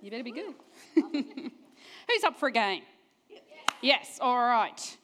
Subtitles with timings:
[0.00, 0.54] You better be good.
[0.94, 2.82] Who's up for a game?
[3.82, 4.18] Yes.
[4.20, 4.96] All right.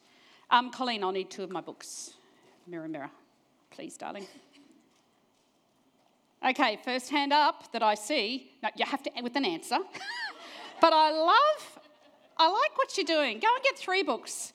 [0.49, 2.13] Um, Colleen, I'll need two of my books.
[2.67, 3.11] Mirror, mirror.
[3.71, 4.25] Please, darling.
[6.47, 8.51] Okay, first hand up that I see.
[8.61, 9.77] No, you have to with an answer.
[10.81, 11.79] but I love,
[12.37, 13.39] I like what you're doing.
[13.39, 14.53] Go and get three books.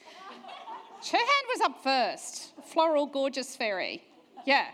[1.10, 2.52] Her hand was up first.
[2.64, 4.02] Floral, gorgeous fairy.
[4.46, 4.66] Yeah.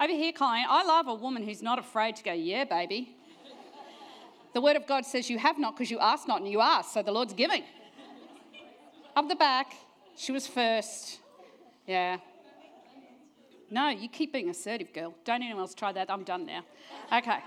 [0.00, 3.16] Over here, Colleen, I love a woman who's not afraid to go, yeah, baby.
[4.52, 6.92] The word of God says you have not because you ask not and you ask,
[6.92, 7.64] so the Lord's giving.
[9.14, 9.74] Up the back,
[10.16, 11.20] she was first.
[11.86, 12.18] Yeah.
[13.70, 15.14] No, you keep being assertive, girl.
[15.24, 16.10] Don't anyone else try that.
[16.10, 16.62] I'm done now.
[17.12, 17.38] Okay.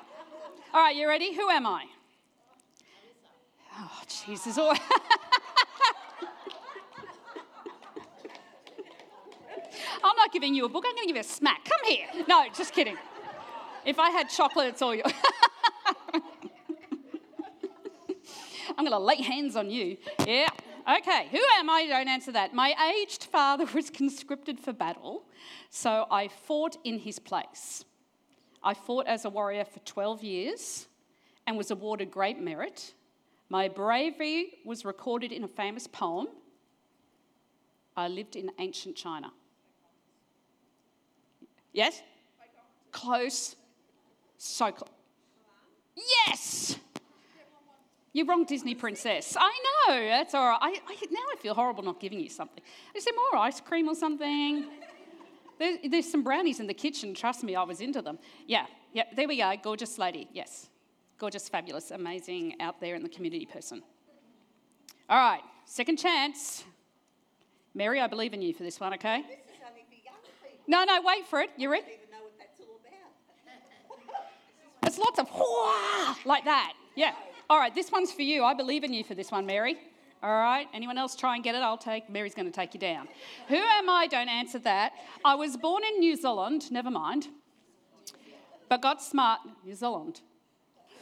[0.74, 1.34] All right, you ready?
[1.36, 1.86] Who am I?
[3.77, 4.58] Oh, Jesus.
[10.04, 10.84] I'm not giving you a book.
[10.88, 11.66] I'm going to give you a smack.
[11.66, 12.08] Come here.
[12.27, 12.98] No, just kidding.
[13.85, 15.12] If I had chocolate, it's all yours.
[18.84, 19.96] I'm going to lay hands on you.
[20.28, 20.50] Yeah.
[21.00, 21.30] Okay.
[21.32, 21.85] Who am I?
[21.88, 22.54] Don't answer that.
[22.54, 25.24] My aged father was conscripted for battle,
[25.70, 27.85] so I fought in his place.
[28.62, 30.88] I fought as a warrior for 12 years
[31.48, 32.94] and was awarded great merit.
[33.48, 36.27] My bravery was recorded in a famous poem.
[37.96, 39.32] I lived in ancient China.
[41.72, 42.02] Yes?
[42.91, 43.55] Close.
[44.38, 44.90] So close.
[45.96, 46.73] Yes!
[48.14, 49.36] You're wrong, Disney princess.
[49.40, 49.52] I
[49.88, 50.60] know, that's all right.
[50.62, 52.64] I, I, now I feel horrible not giving you something.
[52.94, 54.68] Is there more ice cream or something?
[55.58, 57.16] There, there's some brownies in the kitchen.
[57.16, 58.20] Trust me, I was into them.
[58.46, 59.52] Yeah, yeah, there we go.
[59.64, 60.28] Gorgeous lady.
[60.32, 60.70] Yes.
[61.18, 63.82] Gorgeous, fabulous, amazing out there in the community person.
[65.09, 66.64] All right, second chance.
[67.74, 69.24] Mary, I believe in you for this one, okay?
[70.68, 71.50] No, no, wait for it.
[71.58, 71.86] You ready?
[74.84, 75.28] It's lots of
[76.25, 76.74] like that.
[76.96, 77.14] Yeah.
[77.53, 78.44] All right, this one's for you.
[78.44, 79.78] I believe in you for this one, Mary.
[80.23, 81.59] All right, anyone else try and get it?
[81.59, 83.07] I'll take, Mary's going to take you down.
[83.47, 84.07] Who am I?
[84.07, 84.94] Don't answer that.
[85.23, 87.28] I was born in New Zealand, never mind,
[88.69, 89.41] but got smart.
[89.63, 90.22] New Zealand.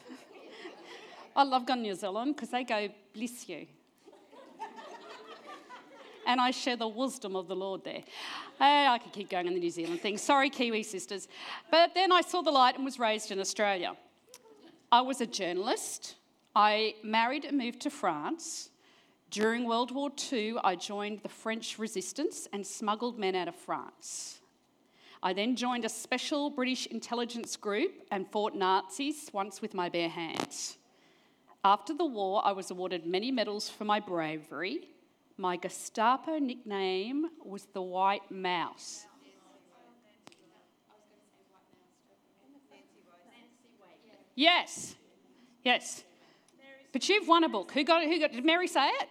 [1.37, 3.65] I love going to New Zealand because they go, bless you
[6.27, 8.03] and I share the wisdom of the Lord there.
[8.59, 10.17] Hey, I could keep going on the New Zealand thing.
[10.17, 11.29] Sorry, Kiwi sisters.
[11.71, 13.95] But then I saw the light and was raised in Australia.
[14.91, 16.15] I was a journalist.
[16.55, 18.69] I married and moved to France.
[19.29, 24.41] During World War II, I joined the French resistance and smuggled men out of France.
[25.23, 30.09] I then joined a special British intelligence group and fought Nazis once with my bare
[30.09, 30.77] hands.
[31.63, 34.89] After the war, I was awarded many medals for my bravery,
[35.37, 39.05] my Gestapo nickname was the White Mouse.
[44.35, 44.95] Yes,
[45.63, 46.03] yes.
[46.91, 47.71] But you've won a book.
[47.71, 48.09] Who got it?
[48.09, 48.31] Who got?
[48.31, 48.35] it?
[48.35, 49.07] Did Mary say it?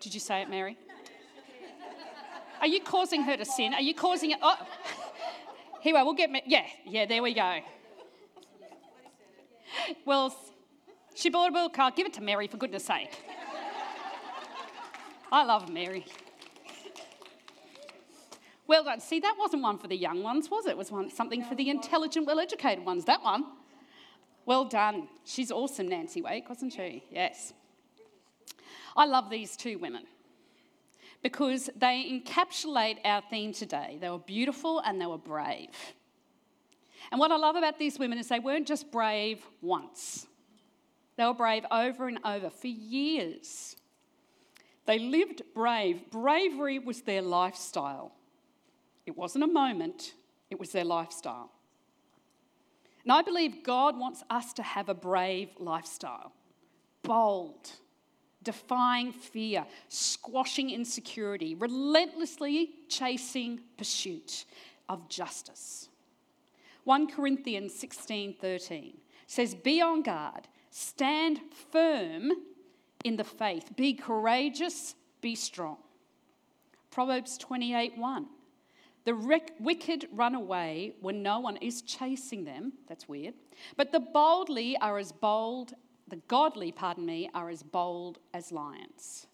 [0.00, 0.76] Did you say it, Mary?
[2.60, 3.74] Are you causing her to sin?
[3.74, 4.38] Are you causing it?
[4.42, 4.56] Oh.
[5.80, 5.94] Here.
[5.94, 6.30] We'll get.
[6.30, 7.06] Me- Yeah, yeah.
[7.06, 7.58] There we go.
[10.04, 10.34] Well,
[11.14, 11.78] she bought a book.
[11.78, 13.10] I'll give it to Mary for goodness' sake.
[15.30, 16.06] I love Mary.
[18.66, 19.00] Well done.
[19.00, 20.70] See, that wasn't one for the young ones, was it?
[20.70, 23.04] It was one, something for the intelligent, well educated ones.
[23.04, 23.44] That one.
[24.46, 25.08] Well done.
[25.24, 27.04] She's awesome, Nancy Wake, wasn't she?
[27.10, 27.52] Yes.
[28.96, 30.04] I love these two women
[31.22, 33.98] because they encapsulate our theme today.
[34.00, 35.70] They were beautiful and they were brave.
[37.10, 40.26] And what I love about these women is they weren't just brave once,
[41.16, 43.76] they were brave over and over for years.
[44.86, 46.12] They lived brave.
[46.12, 48.12] Bravery was their lifestyle.
[49.04, 50.14] It wasn't a moment,
[50.48, 51.50] it was their lifestyle.
[53.06, 56.32] And I believe God wants us to have a brave lifestyle
[57.04, 57.70] bold,
[58.42, 64.44] defying fear, squashing insecurity, relentlessly chasing pursuit
[64.88, 65.88] of justice.
[66.82, 68.94] 1 Corinthians 16:13
[69.28, 72.32] says be on guard, stand firm
[73.04, 73.76] in the faith.
[73.76, 75.76] Be courageous, be strong.
[76.90, 77.96] Proverbs 28
[79.06, 79.26] 1.
[79.26, 82.72] The wicked run away when no one is chasing them.
[82.88, 83.34] That's weird.
[83.76, 85.74] But the boldly are as bold,
[86.08, 89.26] the godly, pardon me, are as bold as lions.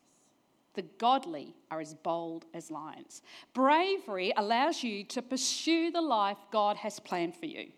[0.74, 3.22] The godly are as bold as lions.
[3.52, 7.72] Bravery allows you to pursue the life God has planned for you.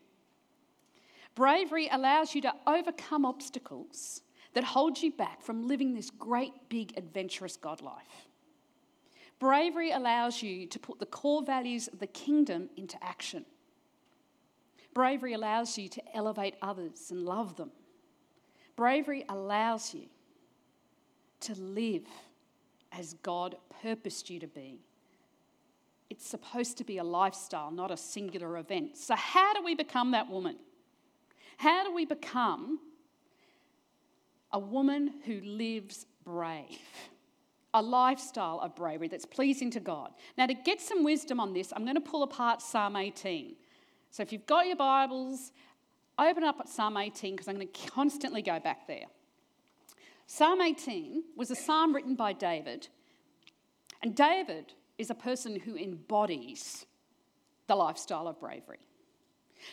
[1.34, 4.22] Bravery allows you to overcome obstacles
[4.54, 8.28] that hold you back from living this great, big, adventurous God life.
[9.38, 13.44] Bravery allows you to put the core values of the kingdom into action.
[14.94, 17.72] Bravery allows you to elevate others and love them.
[18.76, 20.06] Bravery allows you
[21.40, 22.06] to live
[22.92, 24.80] as God purposed you to be.
[26.10, 28.96] It's supposed to be a lifestyle, not a singular event.
[28.96, 30.56] So, how do we become that woman?
[31.56, 32.78] How do we become
[34.52, 36.78] a woman who lives brave?
[37.74, 40.12] A lifestyle of bravery that's pleasing to God.
[40.38, 43.56] Now, to get some wisdom on this, I'm going to pull apart Psalm 18.
[44.10, 45.52] So, if you've got your Bibles,
[46.18, 49.06] open up at Psalm 18 because I'm going to constantly go back there.
[50.26, 52.88] Psalm 18 was a psalm written by David,
[54.02, 56.86] and David is a person who embodies
[57.66, 58.78] the lifestyle of bravery.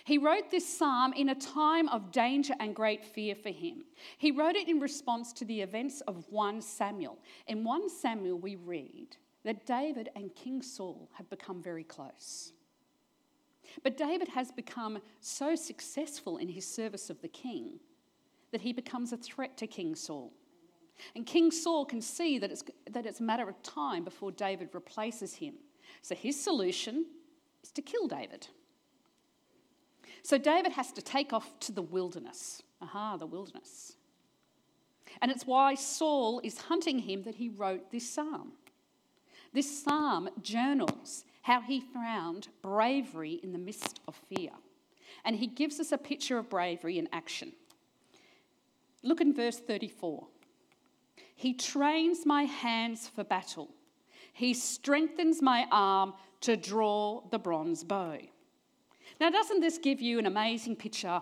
[0.04, 3.86] He wrote this psalm in a time of danger and great fear for him.
[4.18, 7.18] He wrote it in response to the events of 1 Samuel.
[7.48, 12.54] In 1 Samuel, we read that David and King Saul have become very close.
[13.84, 17.80] But David has become so successful in his service of the king
[18.52, 20.34] that he becomes a threat to King Saul.
[21.16, 24.70] And King Saul can see that it's, that it's a matter of time before David
[24.74, 25.56] replaces him.
[26.02, 27.06] So his solution
[27.64, 28.48] is to kill David.
[30.24, 32.62] So David has to take off to the wilderness.
[32.82, 33.94] Aha, the wilderness.
[35.22, 38.54] And it's why Saul is hunting him that he wrote this psalm.
[39.54, 44.52] This psalm journals how he found bravery in the midst of fear.
[45.26, 47.54] And he gives us a picture of bravery in action.
[49.04, 50.28] Look in verse 34.
[51.36, 53.70] He trains my hands for battle.
[54.34, 58.18] He strengthens my arm to draw the bronze bow.
[59.22, 61.22] Now, doesn't this give you an amazing picture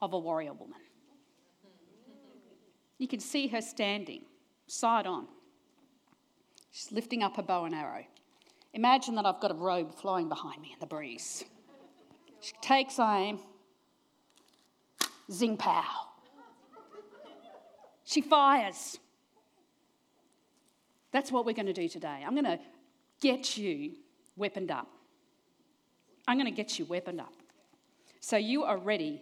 [0.00, 0.78] of a warrior woman?
[2.96, 4.22] You can see her standing,
[4.66, 5.28] side on.
[6.70, 8.06] She's lifting up her bow and arrow.
[8.72, 11.44] Imagine that I've got a robe flowing behind me in the breeze.
[12.40, 13.38] She takes aim,
[15.30, 15.84] zing pow.
[18.04, 18.98] She fires.
[21.12, 22.24] That's what we're going to do today.
[22.26, 22.58] I'm going to
[23.20, 23.96] get you
[24.38, 24.88] weaponed up.
[26.30, 27.32] I'm going to get you weaponed up.
[28.20, 29.20] So you are ready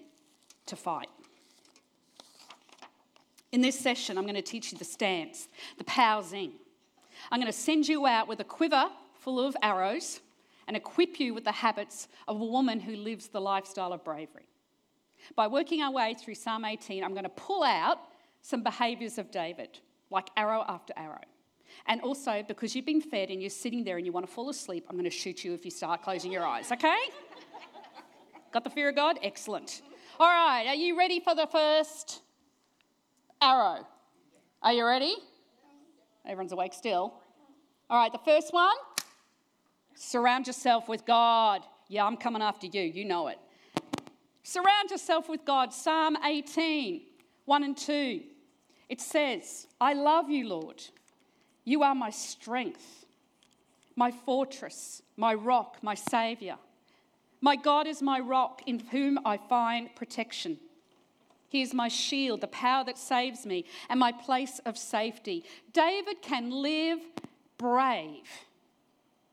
[0.67, 1.09] to fight.
[3.51, 6.53] In this session, I'm going to teach you the stance, the pow zing.
[7.33, 8.91] I'm going to send you out with a quiver
[9.21, 10.21] full of arrows
[10.67, 14.47] and equip you with the habits of a woman who lives the lifestyle of bravery.
[15.35, 18.01] By working our way through Psalm 18, I'm going to pull out
[18.43, 19.79] some behaviours of David,
[20.11, 21.25] like arrow after arrow.
[21.87, 24.51] And also, because you've been fed and you're sitting there and you want to fall
[24.51, 26.99] asleep, I'm going to shoot you if you start closing your eyes, okay?
[28.53, 29.19] Got the fear of God?
[29.23, 29.83] Excellent.
[30.21, 32.23] All right, are you ready for the first
[33.41, 33.87] arrow?
[34.63, 35.15] Are you ready?
[36.27, 37.15] Everyone's awake still.
[37.89, 38.75] All right, the first one
[40.01, 41.63] Surround yourself with God.
[41.89, 42.83] Yeah, I'm coming after you.
[42.83, 43.39] You know it.
[44.45, 45.73] Surround yourself with God.
[45.73, 47.03] Psalm 18,
[47.45, 48.21] 1 and 2.
[48.89, 50.83] It says, I love you, Lord.
[51.69, 53.05] You are my strength,
[53.95, 56.57] my fortress, my rock, my Saviour.
[57.43, 60.57] My God is my rock in whom I find protection.
[61.51, 65.45] He is my shield, the power that saves me, and my place of safety.
[65.75, 67.01] David can live
[67.59, 68.31] brave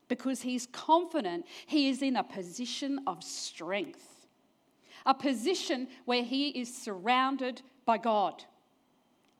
[0.08, 4.26] because he's confident he is in a position of strength,
[5.06, 8.44] a position where he is surrounded by God,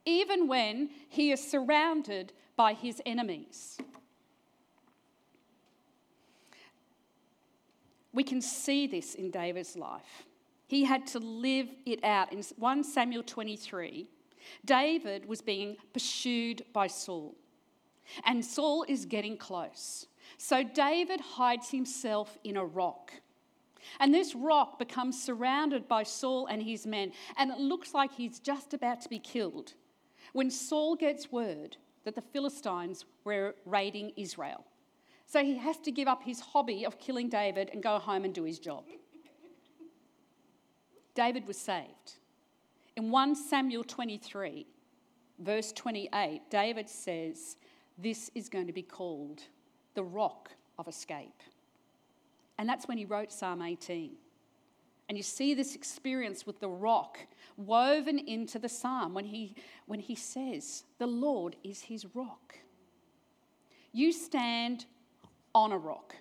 [0.03, 3.77] even when he is surrounded by his enemies.
[8.11, 10.25] We can see this in David's life.
[10.65, 12.33] He had to live it out.
[12.33, 14.07] In 1 Samuel 23,
[14.65, 17.35] David was being pursued by Saul,
[18.25, 20.07] and Saul is getting close.
[20.37, 23.13] So David hides himself in a rock.
[23.99, 28.39] And this rock becomes surrounded by Saul and his men, and it looks like he's
[28.39, 29.75] just about to be killed
[30.33, 34.63] when Saul gets word that the Philistines were raiding Israel.
[35.25, 38.33] So he has to give up his hobby of killing David and go home and
[38.33, 38.85] do his job.
[41.15, 42.13] David was saved.
[42.95, 44.65] In 1 Samuel 23,
[45.39, 47.57] verse 28, David says,
[47.97, 49.41] This is going to be called
[49.93, 51.43] the rock of escape.
[52.57, 54.11] And that's when he wrote Psalm 18.
[55.09, 57.19] And you see this experience with the rock
[57.55, 62.57] woven into the psalm when he, when he says, The Lord is his rock.
[63.93, 64.85] You stand
[65.55, 66.15] on a rock.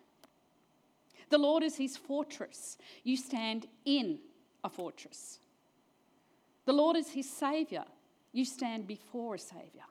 [1.28, 2.78] The Lord is his fortress.
[3.02, 4.20] You stand in
[4.62, 5.40] a fortress.
[6.64, 7.84] The Lord is his savior.
[8.32, 9.86] You stand before a savior.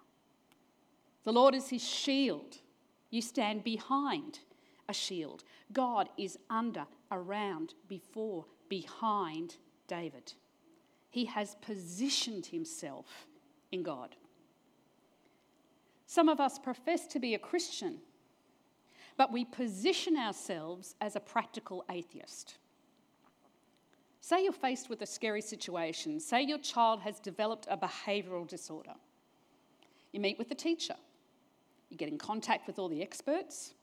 [1.24, 2.58] The Lord is his shield.
[3.10, 4.40] You stand behind
[4.88, 5.44] a shield.
[5.74, 9.56] God is under, around, before, behind
[9.88, 10.34] David.
[11.16, 13.26] he has positioned himself
[13.72, 14.18] in God.
[16.08, 18.00] Some of us profess to be a Christian,
[19.16, 22.56] but we position ourselves as a practical atheist.
[24.20, 26.20] Say you're faced with a scary situation.
[26.20, 28.96] Say your child has developed a behavioural disorder.
[30.12, 30.96] You meet with the teacher.
[31.90, 33.76] You get in contact with all the experts.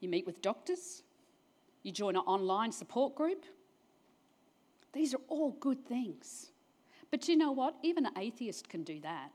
[0.00, 1.03] You meet with doctors.
[1.84, 3.44] You join an online support group.
[4.92, 6.50] These are all good things.
[7.10, 7.76] But you know what?
[7.82, 9.30] Even an atheist can do that.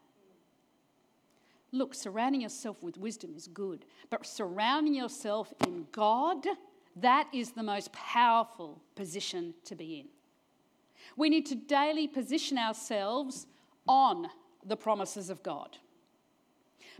[1.71, 6.45] Look, surrounding yourself with wisdom is good, but surrounding yourself in God,
[6.95, 10.07] that is the most powerful position to be in.
[11.15, 13.45] We need to daily position ourselves
[13.87, 14.27] on
[14.65, 15.77] the promises of God,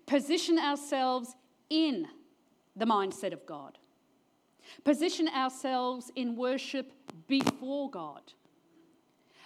[0.06, 1.36] position ourselves
[1.70, 2.08] in
[2.76, 3.78] the mindset of God,
[4.84, 6.92] position ourselves in worship
[7.28, 8.22] before God,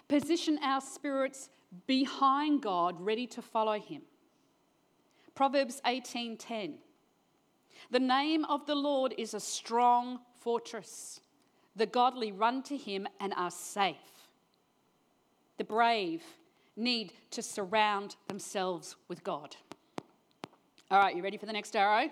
[0.08, 1.50] position our spirits
[1.88, 4.04] behind God, ready to follow Him.
[5.36, 6.78] Proverbs 18:10.
[7.90, 11.20] The name of the Lord is a strong fortress.
[11.76, 13.96] The godly run to him and are safe.
[15.58, 16.24] The brave
[16.76, 19.56] need to surround themselves with God.
[20.92, 22.10] All right, you ready for the next arrow?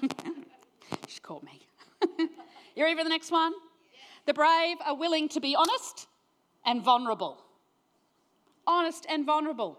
[1.08, 1.66] she caught me.
[2.76, 3.52] you ready for the next one?
[4.26, 6.06] The brave are willing to be honest
[6.64, 7.44] and vulnerable
[8.66, 9.78] honest and vulnerable.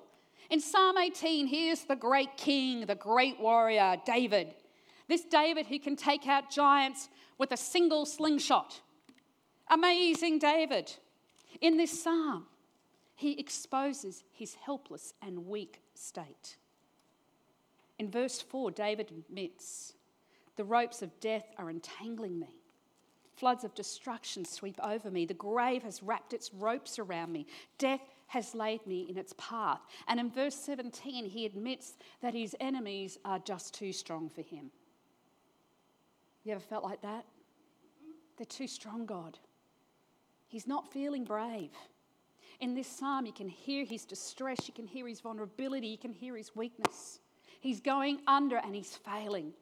[0.49, 4.53] In Psalm 18, here's the great king, the great warrior, David.
[5.07, 8.81] This David who can take out giants with a single slingshot.
[9.69, 10.91] Amazing David.
[11.61, 12.45] In this psalm,
[13.15, 16.57] he exposes his helpless and weak state.
[17.97, 19.93] In verse 4, David admits,
[20.55, 22.59] The ropes of death are entangling me.
[23.35, 25.25] Floods of destruction sweep over me.
[25.25, 27.47] The grave has wrapped its ropes around me.
[27.77, 29.81] Death has laid me in its path.
[30.07, 34.71] And in verse 17, he admits that his enemies are just too strong for him.
[36.43, 37.25] You ever felt like that?
[38.37, 39.37] They're too strong, God.
[40.47, 41.71] He's not feeling brave.
[42.61, 46.13] In this psalm, you can hear his distress, you can hear his vulnerability, you can
[46.13, 47.19] hear his weakness.
[47.59, 49.53] He's going under and he's failing.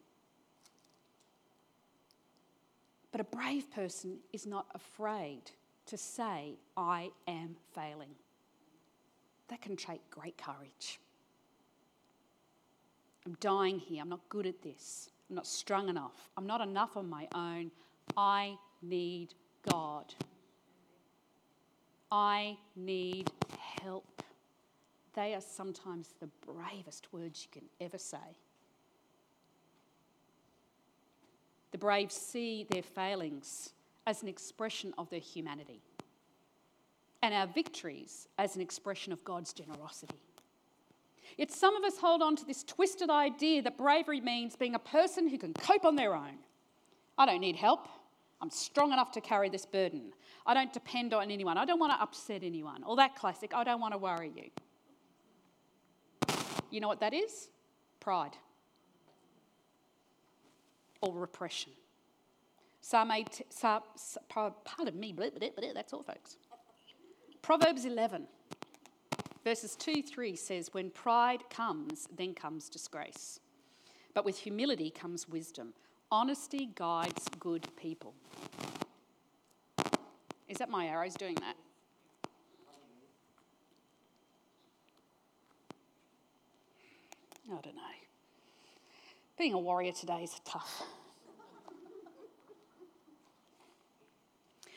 [3.14, 5.42] But a brave person is not afraid
[5.86, 8.10] to say, I am failing
[9.46, 10.98] that can take great courage.
[13.24, 14.02] I'm dying here.
[14.02, 15.10] I'm not good at this.
[15.30, 16.28] I'm not strong enough.
[16.36, 17.70] I'm not enough on my own.
[18.16, 19.34] I need
[19.70, 20.12] God.
[22.10, 23.30] I need
[23.80, 24.24] help.
[25.14, 28.18] They are sometimes the bravest words you can ever say.
[31.74, 33.70] The brave see their failings
[34.06, 35.82] as an expression of their humanity
[37.20, 40.20] and our victories as an expression of God's generosity.
[41.36, 44.78] Yet some of us hold on to this twisted idea that bravery means being a
[44.78, 46.36] person who can cope on their own.
[47.18, 47.88] I don't need help.
[48.40, 50.12] I'm strong enough to carry this burden.
[50.46, 51.58] I don't depend on anyone.
[51.58, 52.84] I don't want to upset anyone.
[52.84, 54.50] All that classic, I don't want to worry you.
[56.70, 57.48] You know what that is?
[57.98, 58.36] Pride
[61.04, 61.72] or repression.
[62.80, 63.82] Psalm 8, Psalm,
[64.28, 65.14] pardon me,
[65.74, 66.36] that's all, folks.
[67.40, 68.26] Proverbs 11,
[69.42, 73.40] verses 2 3 says, When pride comes, then comes disgrace.
[74.14, 75.72] But with humility comes wisdom.
[76.10, 78.14] Honesty guides good people.
[80.48, 81.56] Is that my arrows doing that?
[87.50, 88.03] I don't know.
[89.36, 90.82] Being a warrior today is tough.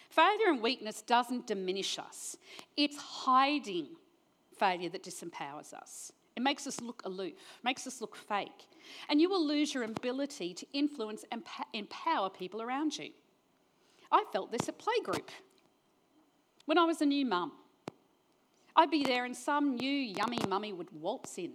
[0.10, 2.38] Failure and weakness doesn't diminish us,
[2.76, 3.88] it's hiding
[4.58, 6.12] failure that disempowers us.
[6.36, 7.34] It makes us look aloof,
[7.64, 8.66] makes us look fake.
[9.10, 13.10] And you will lose your ability to influence and empower people around you.
[14.12, 15.30] I felt this at playgroup.
[16.66, 17.52] When I was a new mum,
[18.76, 21.54] I'd be there and some new yummy mummy would waltz in,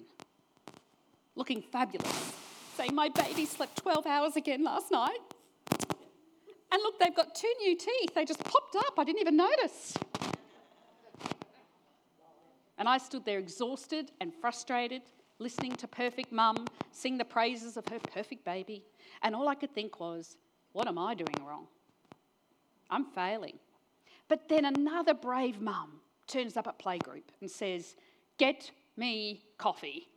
[1.34, 2.32] looking fabulous,
[2.76, 5.18] saying, My baby slept 12 hours again last night.
[5.70, 8.14] And look, they've got two new teeth.
[8.14, 8.94] They just popped up.
[8.98, 9.96] I didn't even notice.
[12.78, 15.02] And I stood there exhausted and frustrated,
[15.38, 18.84] listening to Perfect Mum sing the praises of her perfect baby.
[19.22, 20.36] And all I could think was,
[20.72, 21.66] what am I doing wrong?
[22.90, 23.58] I'm failing.
[24.28, 27.96] But then another brave mum turns up at playgroup and says,
[28.38, 30.08] Get me coffee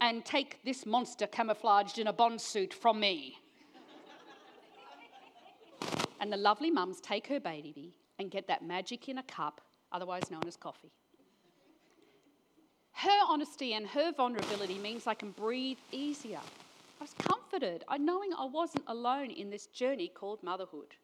[0.00, 3.38] and take this monster camouflaged in a bond suit from me.
[6.20, 9.60] And the lovely mums take her baby and get that magic in a cup,
[9.92, 10.92] otherwise known as coffee.
[12.92, 16.40] Her honesty and her vulnerability means I can breathe easier.
[17.00, 20.94] I was comforted, by knowing I wasn't alone in this journey called motherhood.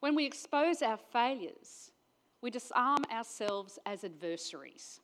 [0.00, 1.92] When we expose our failures,
[2.40, 5.00] we disarm ourselves as adversaries.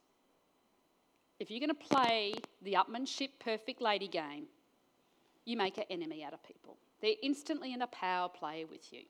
[1.40, 4.46] If you're going to play the upmanship perfect lady game,
[5.44, 6.76] you make an enemy out of people.
[7.00, 9.02] They're instantly in a power play with you.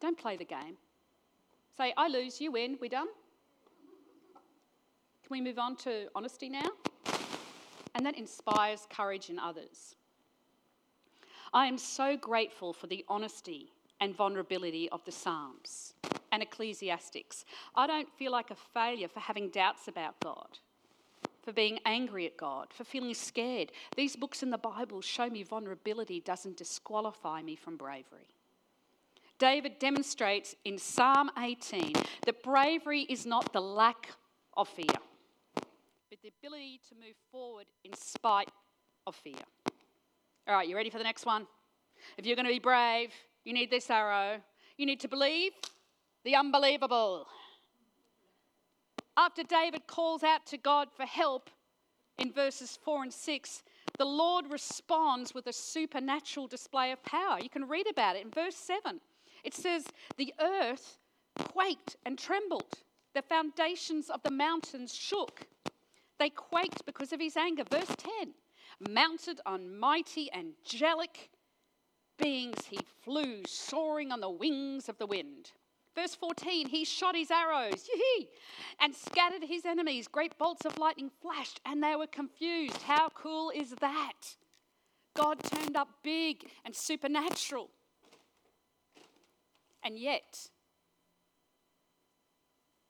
[0.00, 0.76] Don't play the game.
[1.76, 3.08] Say, I lose, you win, we're done?
[5.26, 6.68] Can we move on to honesty now?
[7.94, 9.96] And that inspires courage in others.
[11.52, 15.94] I am so grateful for the honesty and vulnerability of the Psalms
[16.30, 17.44] and Ecclesiastes.
[17.74, 20.58] I don't feel like a failure for having doubts about God,
[21.46, 23.72] for being angry at God, for feeling scared.
[23.96, 28.28] These books in the Bible show me vulnerability doesn't disqualify me from bravery.
[29.38, 31.94] David demonstrates in Psalm 18
[32.26, 34.08] that bravery is not the lack
[34.56, 34.86] of fear
[36.10, 38.50] but the ability to move forward in spite
[39.06, 39.34] of fear.
[40.46, 41.46] All right, you ready for the next one?
[42.16, 43.10] If you're going to be brave,
[43.44, 44.40] you need this arrow.
[44.76, 45.52] You need to believe
[46.24, 47.26] the unbelievable.
[49.16, 51.50] After David calls out to God for help
[52.18, 53.62] in verses 4 and 6,
[53.98, 57.38] the Lord responds with a supernatural display of power.
[57.40, 59.00] You can read about it in verse 7.
[59.42, 60.98] It says, The earth
[61.38, 62.80] quaked and trembled,
[63.14, 65.46] the foundations of the mountains shook.
[66.18, 67.64] They quaked because of his anger.
[67.70, 68.34] Verse 10
[68.90, 71.30] Mounted on mighty angelic
[72.18, 75.52] beings, he flew, soaring on the wings of the wind.
[75.96, 77.88] Verse 14, he shot his arrows
[78.80, 80.06] and scattered his enemies.
[80.06, 82.82] Great bolts of lightning flashed, and they were confused.
[82.82, 84.36] How cool is that?
[85.16, 87.70] God turned up big and supernatural.
[89.82, 90.50] And yet,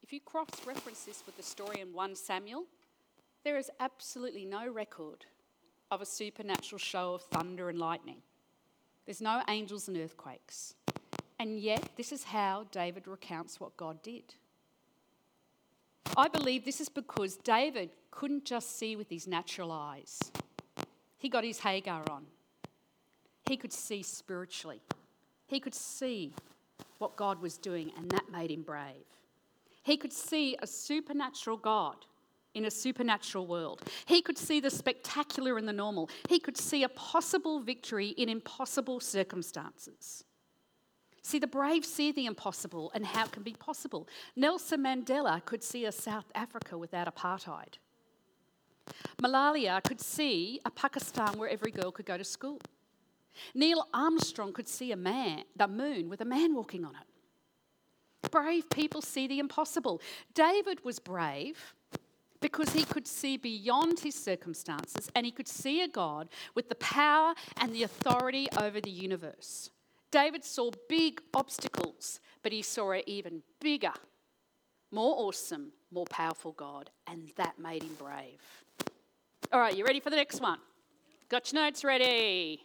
[0.03, 2.65] if you cross reference this with the story in 1 Samuel,
[3.45, 5.27] there is absolutely no record
[5.93, 8.23] of a supernatural show of thunder and lightning.
[9.05, 10.75] There's no angels and earthquakes.
[11.39, 14.35] And yet, this is how David recounts what God did.
[16.17, 20.19] I believe this is because David couldn't just see with his natural eyes,
[21.19, 22.25] he got his Hagar on.
[23.47, 24.81] He could see spiritually,
[25.47, 26.33] he could see
[26.99, 29.05] what God was doing, and that made him brave.
[29.83, 31.97] He could see a supernatural God
[32.55, 33.83] in a supernatural world.
[34.07, 36.09] He could see the spectacular in the normal.
[36.29, 40.25] He could see a possible victory in impossible circumstances.
[41.27, 44.07] See, the brave see the impossible and how it can be possible.
[44.37, 47.79] Nelson Mandela could see a South Africa without apartheid.
[49.21, 52.61] Malala could see a Pakistan where every girl could go to school.
[53.57, 58.31] Neil Armstrong could see a man, the moon, with a man walking on it.
[58.31, 60.01] Brave people see the impossible.
[60.33, 61.75] David was brave
[62.41, 66.77] because he could see beyond his circumstances and he could see a God with the
[66.77, 69.71] power and the authority over the universe.
[70.17, 73.93] David saw big obstacles, but he saw an even bigger,
[74.91, 78.41] more awesome, more powerful God, and that made him brave.
[79.53, 80.59] All right, you ready for the next one?
[81.29, 82.65] Got your notes ready?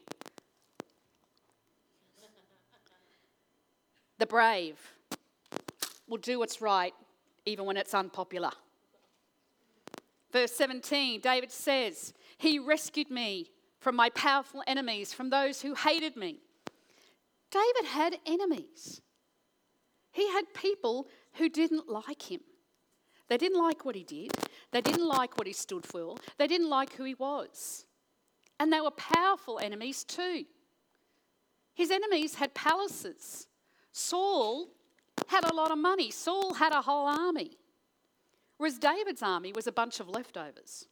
[4.18, 4.80] The brave
[6.08, 6.94] will do what's right
[7.46, 8.52] even when it's unpopular.
[10.32, 16.16] Verse 17, David says, He rescued me from my powerful enemies, from those who hated
[16.16, 16.40] me.
[17.52, 19.02] David had enemies.
[20.12, 22.42] He had people who didn't like him.
[23.28, 24.32] They didn't like what he did,
[24.72, 27.86] they didn't like what he stood for, they didn't like who he was.
[28.60, 30.44] And they were powerful enemies too.
[31.74, 33.48] His enemies had palaces.
[33.94, 34.68] Saul
[35.28, 37.52] had a lot of money, Saul had a whole army.
[38.58, 40.88] Whereas David's army was a bunch of leftovers,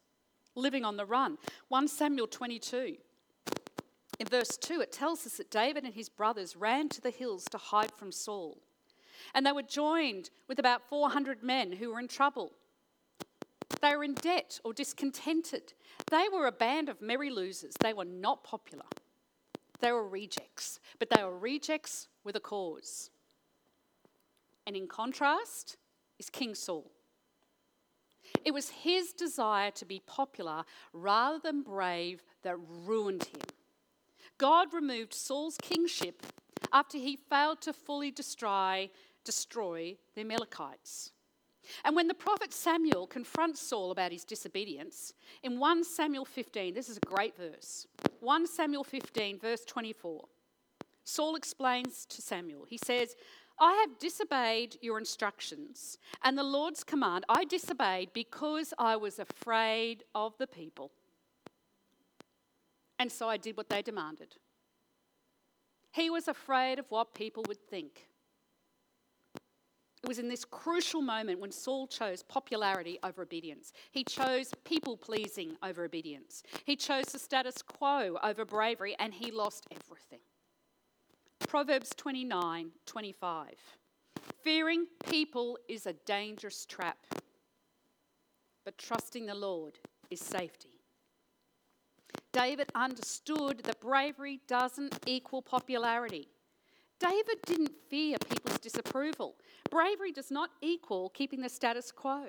[0.55, 1.37] living on the run.
[1.67, 2.95] 1 Samuel 22.
[4.19, 7.45] In verse 2, it tells us that David and his brothers ran to the hills
[7.45, 8.57] to hide from Saul.
[9.33, 12.51] And they were joined with about 400 men who were in trouble.
[13.81, 15.73] They were in debt or discontented.
[16.11, 17.73] They were a band of merry losers.
[17.79, 18.85] They were not popular.
[19.79, 23.09] They were rejects, but they were rejects with a cause.
[24.67, 25.77] And in contrast
[26.17, 26.91] is King Saul.
[28.43, 33.41] It was his desire to be popular rather than brave that ruined him.
[34.39, 36.25] God removed Saul's kingship
[36.71, 38.89] after he failed to fully destroy,
[39.23, 41.11] destroy the Amalekites.
[41.83, 46.89] And when the prophet Samuel confronts Saul about his disobedience, in 1 Samuel 15, this
[46.89, 47.85] is a great verse
[48.21, 50.25] 1 Samuel 15, verse 24.
[51.03, 53.15] Saul explains to Samuel, he says,
[53.59, 57.25] I have disobeyed your instructions and the Lord's command.
[57.27, 60.91] I disobeyed because I was afraid of the people.
[62.99, 64.35] And so I did what they demanded.
[65.91, 68.09] He was afraid of what people would think.
[70.03, 73.73] It was in this crucial moment when Saul chose popularity over obedience.
[73.91, 76.43] He chose people pleasing over obedience.
[76.65, 80.19] He chose the status quo over bravery, and he lost everything.
[81.47, 83.53] Proverbs 29 25.
[84.43, 86.97] Fearing people is a dangerous trap,
[88.63, 90.68] but trusting the Lord is safety.
[92.31, 96.27] David understood that bravery doesn't equal popularity.
[96.99, 99.35] David didn't fear people's disapproval.
[99.71, 102.27] Bravery does not equal keeping the status quo.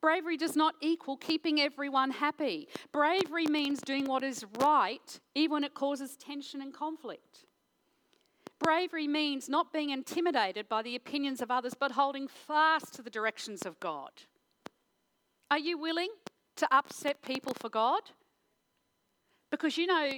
[0.00, 2.68] Bravery does not equal keeping everyone happy.
[2.92, 7.46] Bravery means doing what is right, even when it causes tension and conflict.
[8.58, 13.08] Bravery means not being intimidated by the opinions of others, but holding fast to the
[13.08, 14.10] directions of God.
[15.50, 16.10] Are you willing
[16.56, 18.02] to upset people for God?
[19.54, 20.10] Because you know,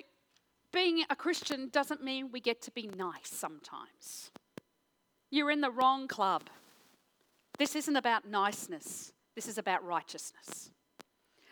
[0.73, 4.31] being a Christian doesn't mean we get to be nice sometimes.
[5.31, 6.45] You're in the wrong club.
[7.59, 10.71] This isn't about niceness, this is about righteousness.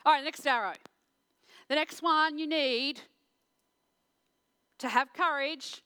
[0.06, 0.72] All right, next arrow.
[1.68, 3.02] The next one you need
[4.78, 5.82] to have courage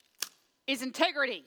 [0.68, 1.46] is integrity.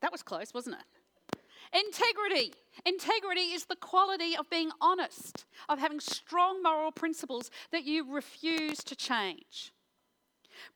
[0.00, 1.80] That was close, wasn't it?
[1.86, 2.54] Integrity.
[2.86, 8.84] Integrity is the quality of being honest, of having strong moral principles that you refuse
[8.84, 9.72] to change.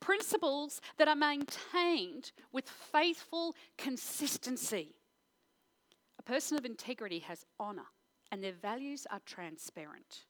[0.01, 4.95] Principles that are maintained with faithful consistency.
[6.19, 7.87] A person of integrity has honour
[8.31, 10.25] and their values are transparent.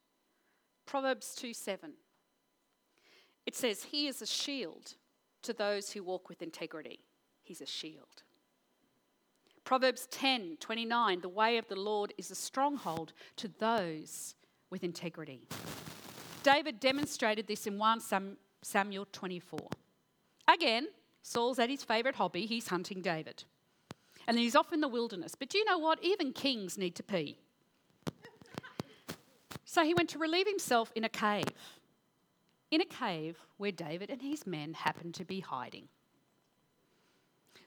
[0.86, 1.92] Proverbs 2 7.
[3.46, 4.94] It says, He is a shield
[5.42, 7.00] to those who walk with integrity.
[7.42, 8.22] He's a shield.
[9.64, 14.34] Proverbs 10 29, the way of the Lord is a stronghold to those
[14.70, 15.42] with integrity.
[16.42, 18.00] David demonstrated this in 1
[18.62, 19.59] Samuel 24.
[20.48, 20.88] Again,
[21.22, 23.44] Saul's at his favourite hobby, he's hunting David.
[24.27, 25.35] And he's off in the wilderness.
[25.35, 26.03] But you know what?
[26.03, 27.38] Even kings need to pee.
[29.64, 31.46] So he went to relieve himself in a cave.
[32.70, 35.88] In a cave where David and his men happened to be hiding.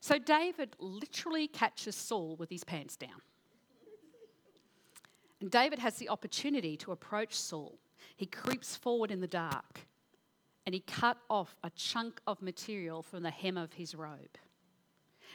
[0.01, 3.21] So David literally catches Saul with his pants down.
[5.41, 7.79] And David has the opportunity to approach Saul.
[8.15, 9.88] He creeps forward in the dark
[10.65, 14.38] and he cut off a chunk of material from the hem of his robe.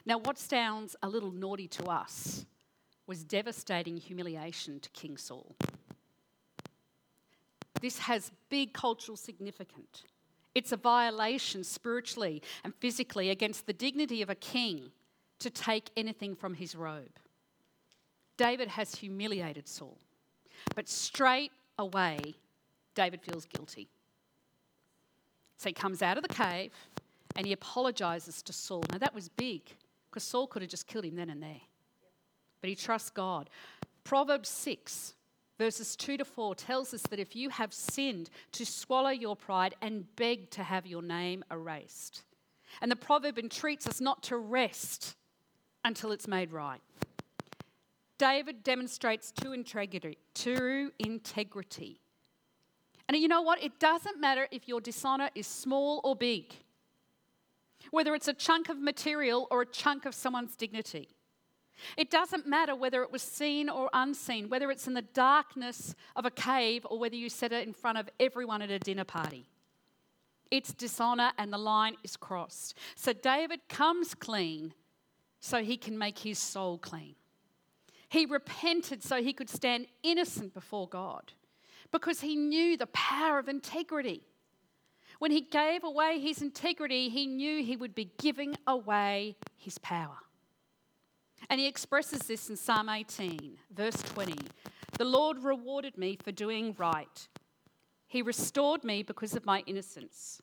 [0.04, 2.46] Now, what sounds a little naughty to us
[3.06, 5.54] was devastating humiliation to King Saul.
[7.80, 10.04] This has big cultural significance.
[10.54, 14.90] It's a violation spiritually and physically against the dignity of a king
[15.38, 17.18] to take anything from his robe.
[18.36, 19.98] David has humiliated Saul,
[20.74, 22.34] but straight away,
[22.94, 23.88] David feels guilty.
[25.60, 26.72] So he comes out of the cave
[27.36, 28.82] and he apologizes to Saul.
[28.90, 29.60] Now that was big
[30.08, 31.60] because Saul could have just killed him then and there.
[32.62, 33.50] But he trusts God.
[34.02, 35.12] Proverbs 6,
[35.58, 39.74] verses 2 to 4 tells us that if you have sinned, to swallow your pride
[39.82, 42.22] and beg to have your name erased.
[42.80, 45.14] And the proverb entreats us not to rest
[45.84, 46.80] until it's made right.
[48.16, 52.00] David demonstrates true integrity, true integrity
[53.10, 53.60] and you know what?
[53.60, 56.54] It doesn't matter if your dishonor is small or big,
[57.90, 61.08] whether it's a chunk of material or a chunk of someone's dignity.
[61.96, 66.24] It doesn't matter whether it was seen or unseen, whether it's in the darkness of
[66.24, 69.44] a cave or whether you said it in front of everyone at a dinner party.
[70.52, 72.78] It's dishonor and the line is crossed.
[72.94, 74.72] So David comes clean
[75.40, 77.16] so he can make his soul clean.
[78.08, 81.32] He repented so he could stand innocent before God
[81.90, 84.22] because he knew the power of integrity.
[85.18, 90.16] When he gave away his integrity, he knew he would be giving away his power.
[91.48, 94.34] And he expresses this in Psalm 18, verse 20.
[94.98, 97.28] The Lord rewarded me for doing right.
[98.06, 100.40] He restored me because of my innocence.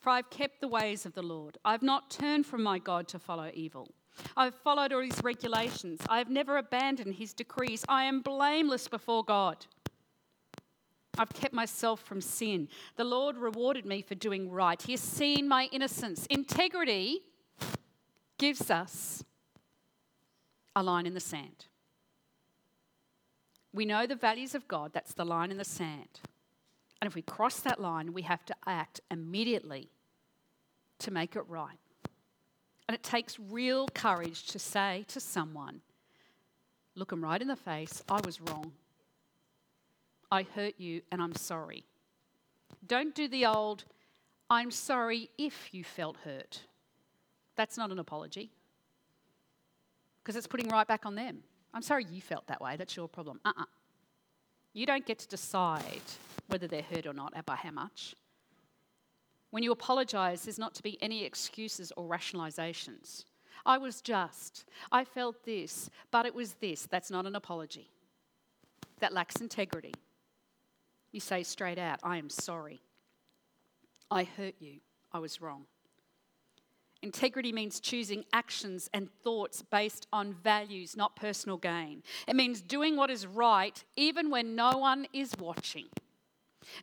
[0.00, 1.58] For I've kept the ways of the Lord.
[1.64, 3.88] I've not turned from my God to follow evil.
[4.36, 6.00] I've followed all his regulations.
[6.08, 7.84] I have never abandoned his decrees.
[7.88, 9.66] I am blameless before God.
[11.18, 12.68] I've kept myself from sin.
[12.96, 14.80] The Lord rewarded me for doing right.
[14.80, 16.26] He has seen my innocence.
[16.26, 17.20] Integrity
[18.38, 19.24] gives us
[20.76, 21.66] a line in the sand.
[23.72, 26.20] We know the values of God, that's the line in the sand.
[27.00, 29.90] And if we cross that line, we have to act immediately
[31.00, 31.78] to make it right.
[32.88, 35.80] And it takes real courage to say to someone,
[36.94, 38.72] look them right in the face, I was wrong.
[40.34, 41.84] I hurt you and I'm sorry.
[42.84, 43.84] Don't do the old,
[44.50, 46.62] I'm sorry if you felt hurt.
[47.54, 48.50] That's not an apology
[50.18, 51.44] because it's putting right back on them.
[51.72, 52.74] I'm sorry you felt that way.
[52.76, 53.38] That's your problem.
[53.44, 53.62] Uh uh-uh.
[53.62, 53.66] uh
[54.72, 56.08] You don't get to decide
[56.48, 58.16] whether they're hurt or not or by how much.
[59.50, 63.24] When you apologize, there's not to be any excuses or rationalizations.
[63.64, 64.64] I was just.
[64.90, 66.88] I felt this, but it was this.
[66.90, 67.88] That's not an apology.
[68.98, 69.94] That lacks integrity.
[71.14, 72.80] You say straight out, I am sorry.
[74.10, 74.80] I hurt you.
[75.12, 75.66] I was wrong.
[77.02, 82.02] Integrity means choosing actions and thoughts based on values, not personal gain.
[82.26, 85.86] It means doing what is right even when no one is watching.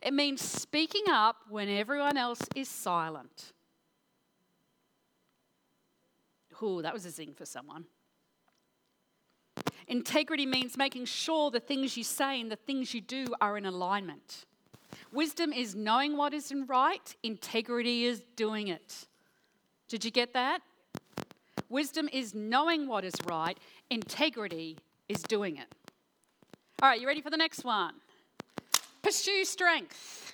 [0.02, 3.52] It means speaking up when everyone else is silent.
[6.62, 7.84] Ooh, that was a zing for someone.
[9.88, 13.66] Integrity means making sure the things you say and the things you do are in
[13.66, 14.46] alignment.
[15.12, 19.06] Wisdom is knowing what is right, integrity is doing it.
[19.88, 20.62] Did you get that?
[21.68, 23.58] Wisdom is knowing what is right,
[23.90, 25.74] integrity is doing it.
[26.82, 27.94] All right, you ready for the next one?
[29.02, 30.31] Pursue strength.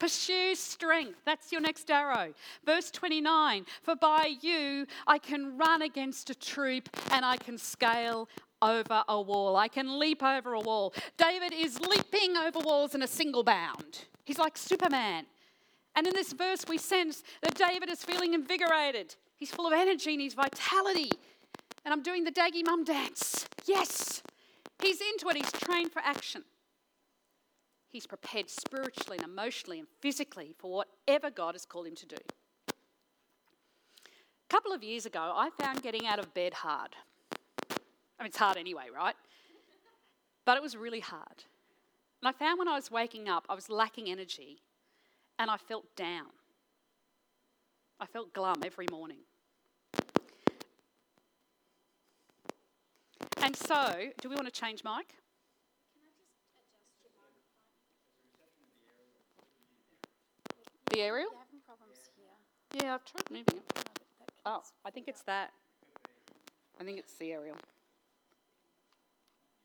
[0.00, 1.20] Pursue strength.
[1.26, 2.32] That's your next arrow.
[2.64, 8.28] Verse 29 For by you I can run against a troop and I can scale
[8.62, 9.56] over a wall.
[9.56, 10.94] I can leap over a wall.
[11.16, 14.06] David is leaping over walls in a single bound.
[14.24, 15.26] He's like Superman.
[15.94, 19.16] And in this verse, we sense that David is feeling invigorated.
[19.36, 21.10] He's full of energy and he's vitality.
[21.84, 23.46] And I'm doing the Daggy Mum dance.
[23.66, 24.22] Yes.
[24.82, 25.36] He's into it.
[25.36, 26.44] He's trained for action.
[27.90, 32.16] He's prepared spiritually and emotionally and physically for whatever God has called him to do.
[32.68, 32.72] A
[34.48, 36.94] couple of years ago, I found getting out of bed hard.
[38.18, 39.16] I mean, it's hard anyway, right?
[40.44, 41.44] But it was really hard.
[42.22, 44.62] And I found when I was waking up, I was lacking energy
[45.38, 46.26] and I felt down.
[47.98, 49.18] I felt glum every morning.
[53.38, 55.14] And so, do we want to change mic?
[60.90, 61.30] The aerial?
[62.74, 63.86] Yeah, I've tried moving it.
[64.46, 65.50] Oh, I think it's that.
[66.80, 67.56] I think it's the aerial.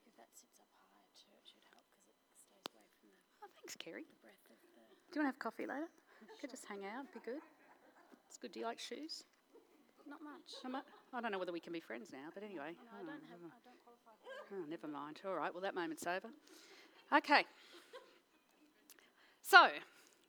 [0.05, 3.49] If that sits up high, it should help because it stays away from the, Oh,
[3.61, 4.03] thanks, Kerry.
[4.05, 4.69] the breath of the.
[5.13, 5.89] Do you want to have coffee later?
[6.41, 7.41] Could just hang out, be good.
[8.27, 8.51] It's good.
[8.51, 9.23] Do you like shoes?
[10.05, 10.61] Not much.
[10.65, 10.81] Am I,
[11.13, 12.75] I don't know whether we can be friends now, but anyway.
[12.77, 13.39] No, I Oh, don't have.
[13.41, 15.21] I don't qualify for Oh, never mind.
[15.25, 16.29] All right, well, that moment's over.
[17.15, 17.45] Okay.
[19.41, 19.69] So,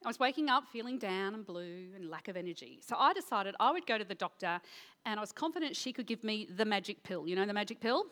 [0.04, 2.80] I was waking up feeling down and blue and lack of energy.
[2.86, 4.60] So, I decided I would go to the doctor
[5.04, 7.26] and I was confident she could give me the magic pill.
[7.26, 8.04] You know, the magic pill?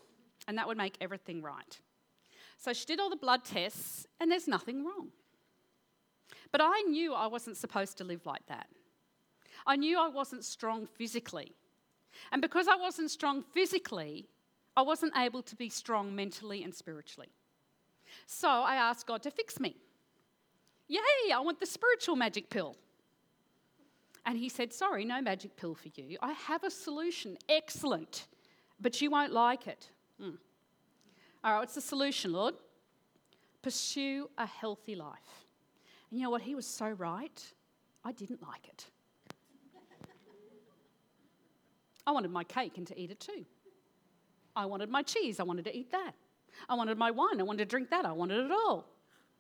[0.49, 1.79] And that would make everything right.
[2.57, 5.11] So, she did all the blood tests and there's nothing wrong.
[6.51, 8.69] But I knew I wasn't supposed to live like that.
[9.67, 11.53] I knew I wasn't strong physically.
[12.33, 14.29] And because I wasn't strong physically,
[14.77, 17.29] I wasn't able to be strong mentally and spiritually.
[18.27, 19.77] So I asked God to fix me.
[20.89, 22.77] Yay, I want the spiritual magic pill.
[24.27, 26.19] And he said, Sorry, no magic pill for you.
[26.23, 27.37] I have a solution.
[27.49, 28.27] Excellent.
[28.81, 29.89] But you won't like it.
[30.21, 30.31] Hmm.
[31.43, 32.55] All right, what's the solution, Lord?
[33.63, 35.47] Pursue a healthy life.
[36.11, 36.43] And you know what?
[36.43, 37.43] He was so right.
[38.05, 38.87] I didn't like it.
[42.07, 43.45] I wanted my cake and to eat it too.
[44.57, 46.13] I wanted my cheese, I wanted to eat that.
[46.69, 48.87] I wanted my wine, I wanted to drink that, I wanted it all.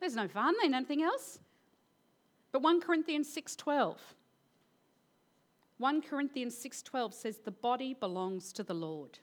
[0.04, 1.38] There's no fun, ain't anything else.
[2.52, 3.96] But 1 Corinthians 6:12.
[5.78, 9.18] 1 Corinthians 6:12 says the body belongs to the Lord.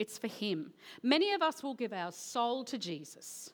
[0.00, 0.74] It's for him.
[1.04, 3.52] Many of us will give our soul to Jesus.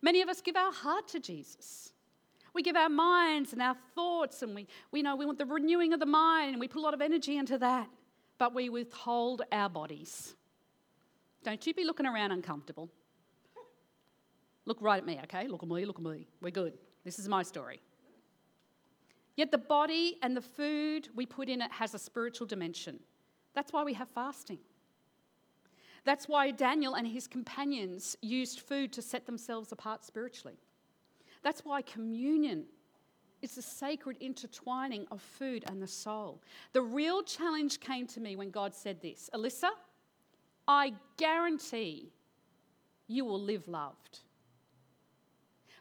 [0.00, 1.92] Many of us give our heart to Jesus.
[2.54, 5.92] We give our minds and our thoughts, and we, we know we want the renewing
[5.92, 7.90] of the mind, and we put a lot of energy into that,
[8.38, 10.34] but we withhold our bodies.
[11.44, 12.90] Don't you be looking around uncomfortable.
[14.66, 15.48] Look right at me, okay?
[15.48, 16.26] Look at me, look at me.
[16.42, 16.74] We're good.
[17.04, 17.80] This is my story.
[19.36, 22.98] Yet the body and the food we put in it has a spiritual dimension.
[23.54, 24.58] That's why we have fasting.
[26.04, 30.58] That's why Daniel and his companions used food to set themselves apart spiritually.
[31.42, 32.64] That's why communion
[33.42, 36.42] is the sacred intertwining of food and the soul.
[36.72, 39.70] The real challenge came to me when God said this Alyssa,
[40.66, 42.12] I guarantee
[43.08, 44.20] you will live loved,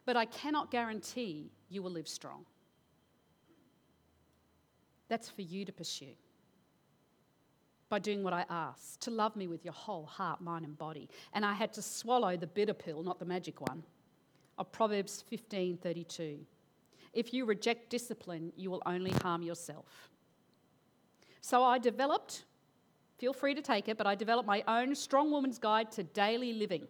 [0.06, 2.46] but I cannot guarantee you will live strong.
[5.08, 6.16] That's for you to pursue
[7.90, 11.08] by doing what I asked to love me with your whole heart, mind, and body.
[11.34, 13.84] And I had to swallow the bitter pill, not the magic one,
[14.58, 16.46] of Proverbs 15:32.
[17.14, 20.10] If you reject discipline, you will only harm yourself.
[21.42, 22.44] So I developed,
[23.18, 26.54] feel free to take it, but I developed my own strong woman's guide to daily
[26.54, 26.88] living.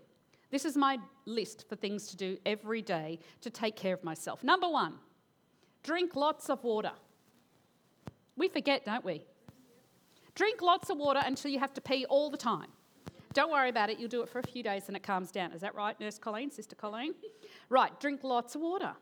[0.56, 4.42] This is my list for things to do every day to take care of myself.
[4.42, 4.94] Number one,
[5.84, 6.94] drink lots of water.
[8.38, 9.26] We forget, don't we?
[10.34, 12.70] Drink lots of water until you have to pee all the time.
[13.34, 15.52] Don't worry about it, you'll do it for a few days and it calms down.
[15.52, 17.16] Is that right, Nurse Colleen, Sister Colleen?
[17.68, 18.94] right, drink lots of water.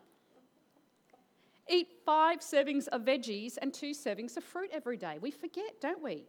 [1.70, 5.18] Eat five servings of veggies and two servings of fruit every day.
[5.20, 6.24] We forget, don't we?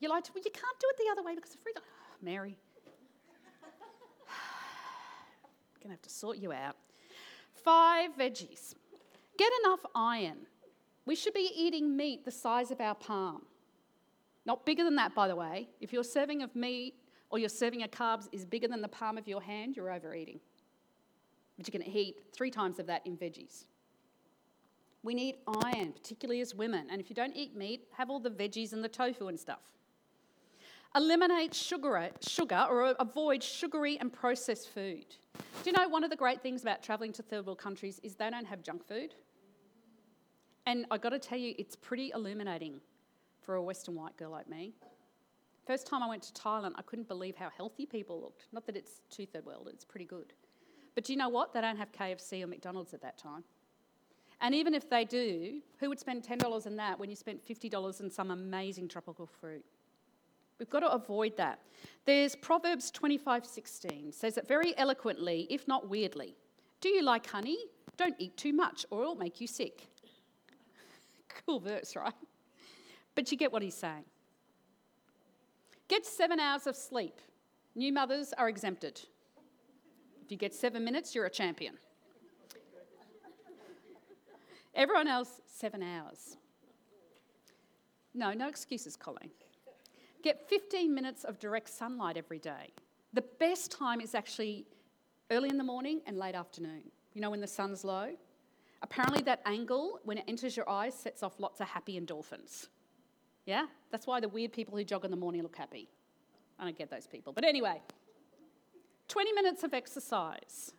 [0.00, 1.76] You like to, well, you can't do it the other way because the fruit.
[1.78, 1.82] Oh,
[2.20, 2.58] Mary.
[5.82, 6.76] Gonna have to sort you out.
[7.52, 8.74] Five veggies.
[9.36, 10.46] Get enough iron.
[11.04, 13.42] We should be eating meat the size of our palm.
[14.44, 15.68] Not bigger than that, by the way.
[15.80, 16.94] If your serving of meat
[17.30, 20.40] or your serving of carbs is bigger than the palm of your hand, you're overeating.
[21.56, 23.64] But you're going to eat three times of that in veggies.
[25.02, 26.86] We need iron, particularly as women.
[26.90, 29.62] And if you don't eat meat, have all the veggies and the tofu and stuff.
[30.94, 35.06] Eliminate sugar, sugar or avoid sugary and processed food.
[35.62, 38.14] Do you know one of the great things about traveling to third world countries is
[38.14, 39.14] they don't have junk food?
[40.66, 42.80] And I got to tell you, it's pretty illuminating
[43.40, 44.74] for a Western white girl like me.
[45.66, 48.46] First time I went to Thailand, I couldn't believe how healthy people looked.
[48.52, 50.32] Not that it's two third world, it's pretty good.
[50.94, 51.54] But do you know what?
[51.54, 53.44] They don't have KFC or McDonald's at that time.
[54.42, 58.00] And even if they do, who would spend $10 on that when you spent $50
[58.02, 59.64] on some amazing tropical fruit?
[60.62, 61.58] We've got to avoid that.
[62.04, 66.36] There's Proverbs 25:16 says it very eloquently, if not weirdly.
[66.80, 67.58] Do you like honey?
[67.96, 69.88] Don't eat too much or it'll make you sick.
[71.44, 72.14] cool verse, right?
[73.16, 74.04] But you get what he's saying.
[75.88, 77.20] Get 7 hours of sleep.
[77.74, 79.00] New mothers are exempted.
[80.24, 81.74] If you get 7 minutes, you're a champion.
[84.76, 86.36] Everyone else, 7 hours.
[88.14, 89.32] No, no excuses, Colleen.
[90.22, 92.72] Get 15 minutes of direct sunlight every day.
[93.12, 94.66] The best time is actually
[95.30, 96.82] early in the morning and late afternoon.
[97.12, 98.10] You know, when the sun's low?
[98.82, 102.68] Apparently, that angle, when it enters your eyes, sets off lots of happy endorphins.
[103.46, 103.66] Yeah?
[103.90, 105.88] That's why the weird people who jog in the morning look happy.
[106.58, 107.32] I don't get those people.
[107.32, 107.80] But anyway,
[109.08, 110.72] 20 minutes of exercise.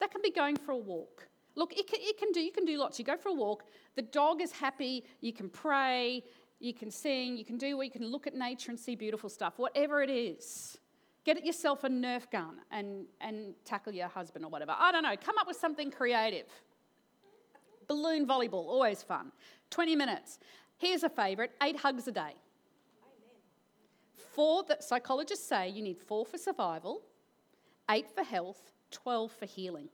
[0.00, 1.28] That can be going for a walk.
[1.54, 2.98] Look, it can, it can do, you can do lots.
[2.98, 6.22] You go for a walk, the dog is happy, you can pray,
[6.58, 9.58] you can sing, you can do, you can look at nature and see beautiful stuff,
[9.58, 10.78] whatever it is.
[11.24, 14.74] Get yourself a Nerf gun and, and tackle your husband or whatever.
[14.78, 16.46] I don't know, come up with something creative.
[17.88, 19.32] Balloon volleyball, always fun.
[19.70, 20.38] 20 minutes.
[20.78, 22.34] Here's a favourite eight hugs a day.
[24.34, 27.02] Four that psychologists say you need four for survival,
[27.90, 29.88] eight for health, 12 for healing.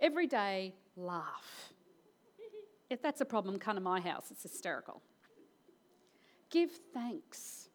[0.00, 1.71] Every day, laugh.
[2.92, 5.00] If that's a problem, come to my house, it's hysterical.
[6.50, 7.70] Give thanks.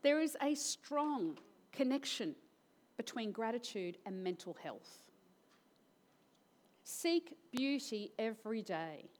[0.00, 1.36] There is a strong
[1.70, 2.34] connection
[2.96, 5.10] between gratitude and mental health.
[6.82, 9.10] Seek beauty every day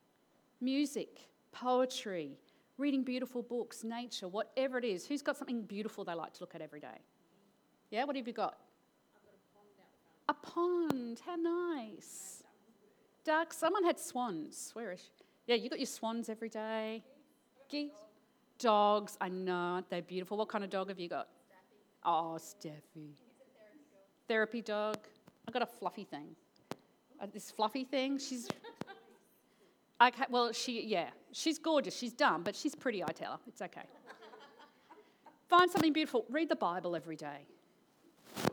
[0.62, 2.38] music, poetry,
[2.78, 5.06] reading beautiful books, nature, whatever it is.
[5.06, 7.00] Who's got something beautiful they like to look at every day?
[7.90, 8.56] Yeah, what have you got?
[10.30, 12.39] A pond, how nice.
[13.30, 14.74] Ducks, someone had swans.
[14.74, 15.08] She?
[15.46, 17.04] Yeah, you got your swans every day.
[17.68, 17.92] Geese.
[18.58, 20.36] Dogs, I know, they're beautiful.
[20.36, 21.28] What kind of dog have you got?
[22.04, 23.12] Oh, Steffi.
[24.26, 24.96] Therapy dog.
[25.46, 26.34] I got a fluffy thing.
[27.22, 28.48] Uh, this fluffy thing, she's.
[30.02, 31.94] Okay, well, she, yeah, she's gorgeous.
[31.94, 33.38] She's dumb, but she's pretty, I tell her.
[33.46, 33.82] It's okay.
[35.46, 36.24] Find something beautiful.
[36.30, 37.46] Read the Bible every day.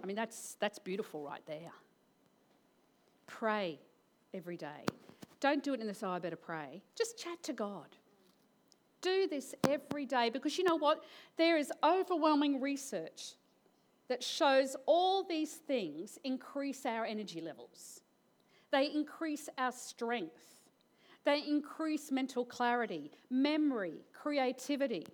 [0.03, 1.71] I mean, that's, that's beautiful right there.
[3.28, 3.80] Pray
[4.38, 4.85] every day.
[5.39, 6.81] Don't do it in the oh, I better pray.
[6.95, 7.88] Just chat to God.
[9.01, 11.03] Do this every day because you know what?
[11.38, 13.33] There is overwhelming research
[14.07, 18.01] that shows all these things increase our energy levels,
[18.71, 20.53] they increase our strength.
[21.25, 25.05] They increase mental clarity, memory, creativity.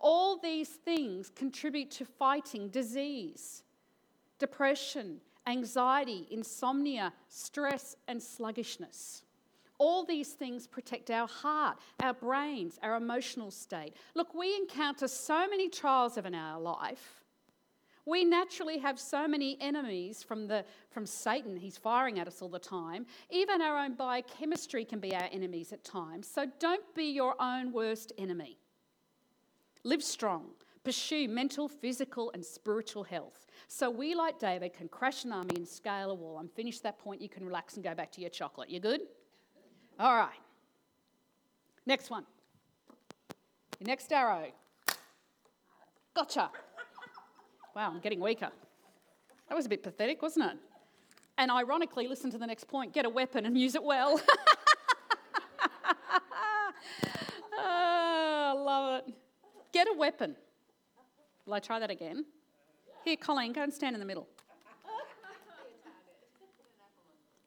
[0.00, 3.64] All these things contribute to fighting disease,
[4.38, 9.22] depression, anxiety, insomnia, stress, and sluggishness.
[9.78, 13.94] All these things protect our heart, our brains, our emotional state.
[14.14, 17.22] Look, we encounter so many trials in our life
[18.08, 21.56] We naturally have so many enemies from, the, from Satan.
[21.58, 23.04] He's firing at us all the time.
[23.28, 26.26] Even our own biochemistry can be our enemies at times.
[26.26, 28.56] So don't be your own worst enemy.
[29.84, 30.46] Live strong.
[30.88, 33.44] Pursue mental, physical, and spiritual health.
[33.66, 36.38] So we, like David, can crash an army and scale a wall.
[36.38, 37.20] I'm finished that point.
[37.20, 38.70] You can relax and go back to your chocolate.
[38.70, 39.02] You good?
[40.00, 40.40] All right.
[41.84, 42.24] Next one.
[43.78, 44.46] Your next arrow.
[46.14, 46.50] Gotcha.
[47.76, 48.48] Wow, I'm getting weaker.
[49.50, 50.56] That was a bit pathetic, wasn't it?
[51.36, 54.18] And ironically, listen to the next point get a weapon and use it well.
[57.52, 59.14] oh, I love it.
[59.70, 60.34] Get a weapon.
[61.48, 62.26] Will I try that again?
[63.06, 64.28] Here, Colleen, go and stand in the middle.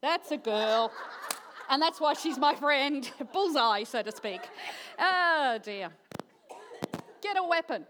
[0.01, 0.91] That's a girl.
[1.69, 3.07] And that's why she's my friend.
[3.31, 4.41] Bullseye, so to speak.
[4.97, 5.89] Oh, dear.
[7.21, 7.85] Get a weapon.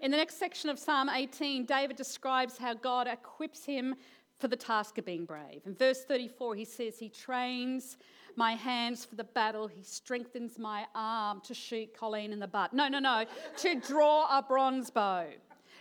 [0.00, 3.96] In the next section of Psalm 18, David describes how God equips him
[4.38, 5.62] for the task of being brave.
[5.66, 7.96] In verse 34, he says, He trains
[8.36, 12.72] my hands for the battle, He strengthens my arm to shoot Colleen in the butt.
[12.72, 13.24] No, no, no,
[13.58, 15.26] to draw a bronze bow.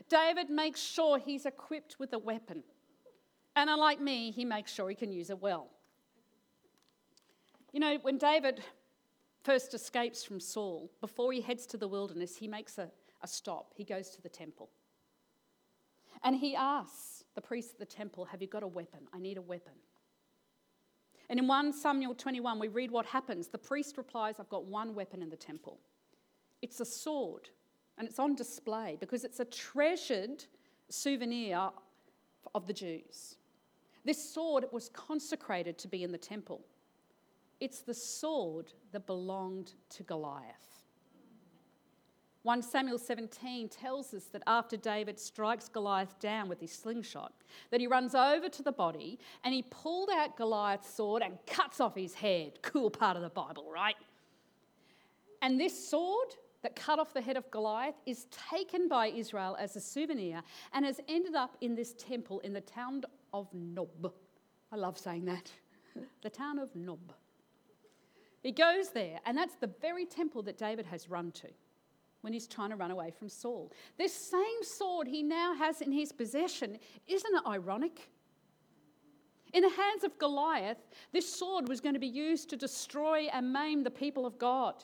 [0.10, 2.64] David makes sure he's equipped with a weapon.
[3.56, 5.70] And unlike me, he makes sure he can use it well.
[7.72, 8.62] You know, when David
[9.44, 12.90] first escapes from Saul, before he heads to the wilderness, he makes a
[13.26, 13.74] a stop.
[13.76, 14.70] He goes to the temple.
[16.24, 19.02] And he asks the priest at the temple, Have you got a weapon?
[19.14, 19.74] I need a weapon.
[21.30, 23.48] And in 1 Samuel 21, we read what happens.
[23.48, 25.80] The priest replies, I've got one weapon in the temple.
[26.62, 27.50] It's a sword,
[27.98, 30.46] and it's on display because it's a treasured
[30.90, 31.70] souvenir
[32.54, 33.38] of the Jews.
[34.04, 36.62] This sword was consecrated to be in the temple.
[37.60, 40.75] It's the sword that belonged to Goliath.
[42.46, 47.34] 1 Samuel 17 tells us that after David strikes Goliath down with his slingshot,
[47.72, 51.82] that he runs over to the body and he pulled out Goliath's sword and cuts
[51.82, 52.60] off his head.
[52.62, 53.96] Cool part of the Bible, right?
[55.42, 59.76] And this sword that cut off the head of Goliath is taken by Israel as
[59.76, 63.02] a souvenir and has ended up in this temple in the town
[63.34, 64.14] of Nob.
[64.72, 65.52] I love saying that.
[66.22, 67.12] the town of Nob.
[68.44, 71.48] He goes there, and that's the very temple that David has run to
[72.26, 73.72] when he's trying to run away from Saul.
[74.00, 78.10] This same sword he now has in his possession, isn't it ironic?
[79.54, 80.80] In the hands of Goliath,
[81.14, 84.84] this sword was going to be used to destroy and maim the people of God.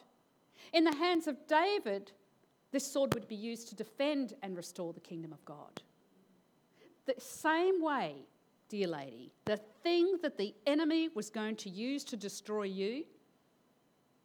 [0.72, 2.12] In the hands of David,
[2.72, 5.82] this sword would be used to defend and restore the kingdom of God.
[7.08, 8.18] The same way,
[8.70, 13.04] dear lady, the thing that the enemy was going to use to destroy you,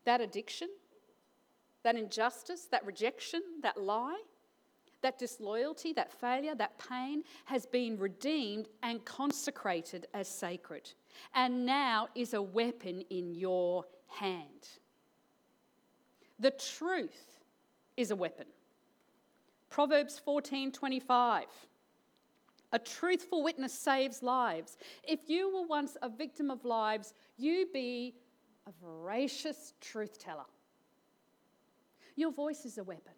[0.04, 0.68] that addiction,
[1.86, 4.20] that injustice, that rejection, that lie,
[5.02, 10.90] that disloyalty, that failure, that pain has been redeemed and consecrated as sacred,
[11.32, 14.68] and now is a weapon in your hand.
[16.40, 17.38] The truth
[17.96, 18.48] is a weapon.
[19.70, 21.44] Proverbs 14:25.
[22.72, 24.76] A truthful witness saves lives.
[25.04, 28.16] If you were once a victim of lives, you be
[28.66, 30.46] a voracious truth teller.
[32.16, 33.12] Your voice is a weapon.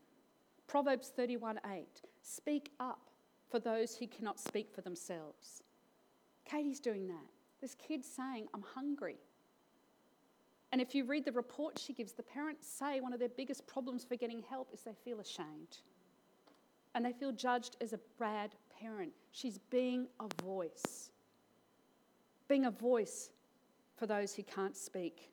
[0.67, 1.87] Proverbs 31 8.
[2.21, 3.11] Speak up
[3.49, 5.63] for those who cannot speak for themselves.
[6.45, 7.27] Katie's doing that.
[7.61, 9.17] This kid's saying, I'm hungry.
[10.73, 13.67] And if you read the report she gives, the parents say one of their biggest
[13.67, 15.79] problems for getting help is they feel ashamed.
[16.95, 19.13] And they feel judged as a bad parent.
[19.33, 21.11] She's being a voice.
[22.49, 23.31] Being a voice
[23.97, 25.31] for those who can't speak.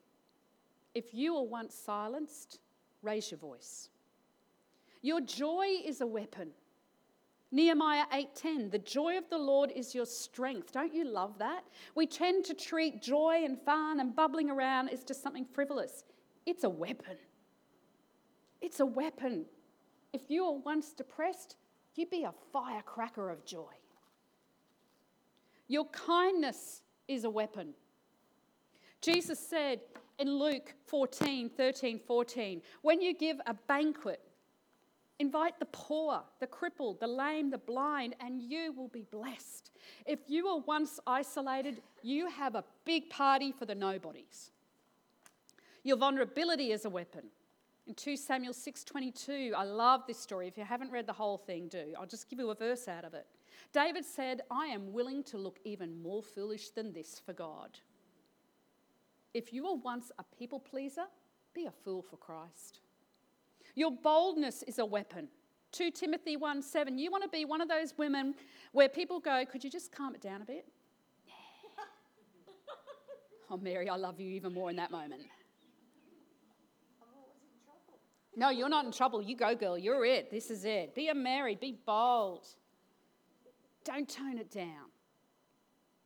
[0.94, 2.60] If you were once silenced,
[3.06, 3.90] raise your voice.
[5.02, 6.52] Your joy is a weapon.
[7.52, 10.72] Nehemiah 8:10 The joy of the Lord is your strength.
[10.74, 11.64] Don't you love that?
[11.94, 16.04] We tend to treat joy and fun and bubbling around as just something frivolous.
[16.46, 17.18] It's a weapon.
[18.62, 19.46] It's a weapon.
[20.12, 21.56] If you were once depressed,
[21.96, 23.74] you'd be a firecracker of joy.
[25.68, 27.74] Your kindness is a weapon.
[29.02, 29.82] Jesus said,
[30.20, 32.62] in Luke 14, 13, 14.
[32.82, 34.22] When you give a banquet,
[35.20, 39.72] invite the poor, the crippled, the lame, the blind, and you will be blessed.
[40.06, 44.52] If you were once isolated, you have a big party for the nobodies.
[45.84, 47.30] Your vulnerability is a weapon.
[47.88, 50.48] In 2 Samuel 6:22, I love this story.
[50.48, 51.94] If you haven't read the whole thing, do.
[52.00, 53.28] I'll just give you a verse out of it.
[53.72, 57.80] David said, "I am willing to look even more foolish than this for God."
[59.36, 61.04] If you were once a people pleaser,
[61.54, 62.80] be a fool for Christ.
[63.76, 65.28] Your boldness is a weapon.
[65.74, 66.98] 2 Timothy 1 7.
[66.98, 68.34] You want to be one of those women
[68.72, 70.66] where people go, Could you just calm it down a bit?
[73.52, 75.24] oh, Mary, I love you even more in that moment.
[78.38, 79.22] No, you're not in trouble.
[79.22, 79.78] You go, girl.
[79.78, 80.30] You're it.
[80.30, 80.94] This is it.
[80.94, 81.56] Be a Mary.
[81.56, 82.46] Be bold.
[83.86, 84.92] Don't tone it down.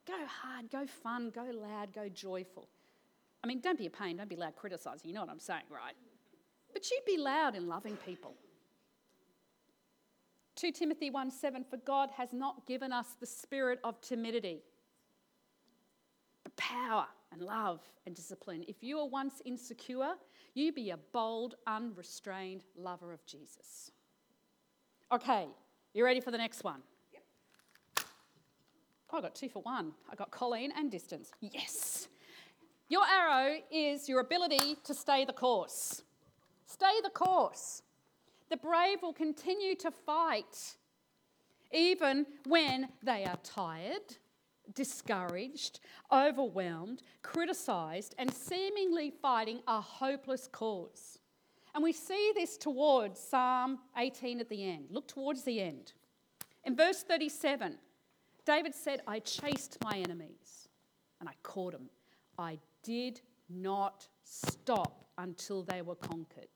[0.05, 2.67] Go hard, go fun, go loud, go joyful.
[3.44, 5.10] I mean, don't be a pain, don't be loud criticizing.
[5.10, 5.96] You know what I'm saying, right?
[6.74, 8.36] But you'd be loud in loving people.
[10.56, 14.62] 2 Timothy 1 7 For God has not given us the spirit of timidity,
[16.44, 18.66] but power and love and discipline.
[18.68, 20.16] If you were once insecure,
[20.54, 23.92] you be a bold, unrestrained lover of Jesus.
[25.12, 25.48] Okay,
[25.94, 26.82] you ready for the next one?
[29.12, 29.94] Oh, I got two for one.
[30.12, 31.32] I got Colleen and distance.
[31.40, 32.10] Yes.
[32.90, 36.02] Your arrow is your ability to stay the course.
[36.66, 37.84] Stay the course.
[38.50, 40.76] The brave will continue to fight
[41.72, 44.18] even when they are tired,
[44.74, 45.82] discouraged,
[46.12, 51.20] overwhelmed, criticised, and seemingly fighting a hopeless cause.
[51.76, 54.86] And we see this towards Psalm 18 at the end.
[54.90, 55.94] Look towards the end.
[56.66, 57.78] In verse 37,
[58.46, 60.68] David said, I chased my enemies
[61.20, 61.90] and I caught them.
[62.38, 66.47] I did not stop until they were conquered.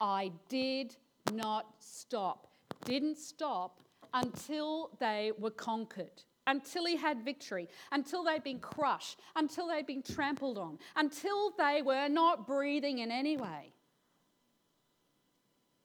[0.00, 0.96] I did
[1.32, 2.48] not stop.
[2.84, 3.80] Didn't stop
[4.12, 10.02] until they were conquered, until he had victory, until they'd been crushed, until they'd been
[10.02, 13.72] trampled on, until they were not breathing in any way.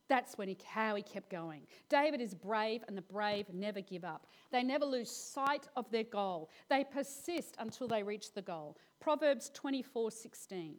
[0.10, 1.64] That's when he, how he kept going.
[1.90, 4.28] David is brave, and the brave never give up.
[4.52, 6.50] They never lose sight of their goal.
[6.70, 8.78] They persist until they reach the goal.
[9.00, 10.76] Proverbs 24 16.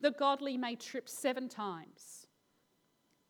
[0.00, 2.26] The godly may trip seven times.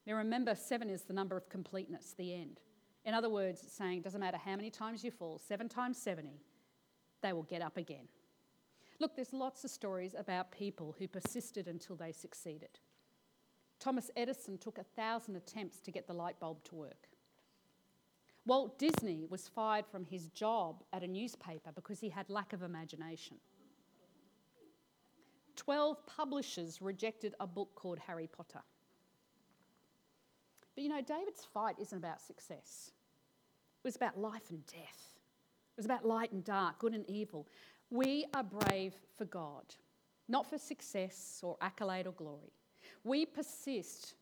[0.06, 2.60] Now remember, seven is the number of completeness, the end.
[3.04, 6.40] In other words, it's saying, doesn't matter how many times you fall, seven times 70,
[7.22, 8.08] they will get up again.
[8.98, 12.78] Look, there's lots of stories about people who persisted until they succeeded.
[13.78, 17.08] Thomas Edison took a thousand attempts to get the light bulb to work.
[18.46, 22.62] Walt Disney was fired from his job at a newspaper because he had lack of
[22.62, 23.38] imagination.
[25.56, 28.62] Twelve publishers rejected a book called Harry Potter.
[30.74, 32.92] But you know, David's fight isn't about success.
[33.82, 35.16] It was about life and death.
[35.76, 37.48] It was about light and dark, good and evil.
[37.90, 39.64] We are brave for God,
[40.28, 42.52] not for success or accolade or glory.
[43.06, 44.14] We persist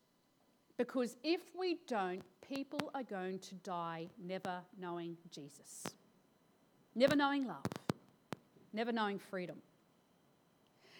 [0.76, 5.84] because if we don't, people are going to die never knowing Jesus,
[6.94, 7.64] never knowing love,
[8.74, 9.56] never knowing freedom.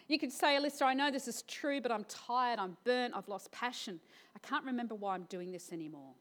[0.09, 3.29] You could say, Alyssa, I know this is true, but I'm tired, I'm burnt, I've
[3.29, 4.01] lost passion.
[4.35, 6.15] I can't remember why I'm doing this anymore.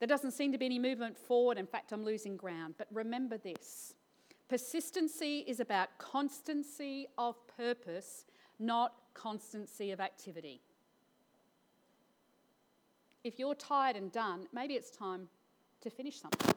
[0.00, 1.56] There doesn't seem to be any movement forward.
[1.56, 2.74] In fact, I'm losing ground.
[2.78, 3.94] But remember this
[4.48, 8.24] persistency is about constancy of purpose,
[8.58, 10.60] not constancy of activity.
[13.24, 15.28] If you're tired and done, maybe it's time
[15.80, 16.54] to finish something.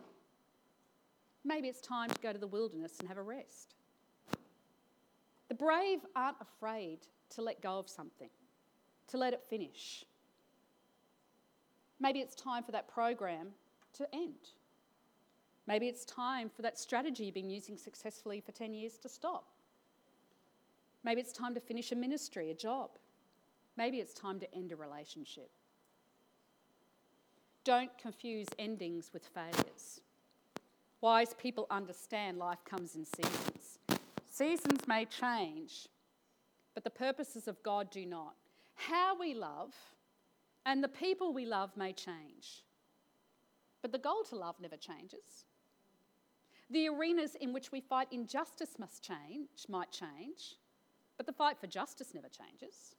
[1.44, 3.76] Maybe it's time to go to the wilderness and have a rest.
[5.48, 7.00] The brave aren't afraid
[7.32, 8.30] to let go of something,
[9.08, 10.06] to let it finish.
[12.00, 13.48] Maybe it's time for that program
[13.94, 14.54] to end.
[15.68, 19.46] Maybe it's time for that strategy you've been using successfully for 10 years to stop.
[21.10, 22.92] Maybe it's time to finish a ministry, a job.
[23.76, 25.50] Maybe it's time to end a relationship.
[27.64, 30.02] Don't confuse endings with failures.
[31.02, 33.80] Wise people understand life comes in seasons.
[34.30, 35.88] Seasons may change,
[36.76, 38.36] but the purposes of God do not.
[38.76, 39.74] How we love
[40.68, 42.62] and the people we love may change,
[43.82, 45.46] but the goal to love never changes.
[46.70, 50.59] The arenas in which we fight injustice must change, might change,
[51.20, 52.96] but the fight for justice never changes.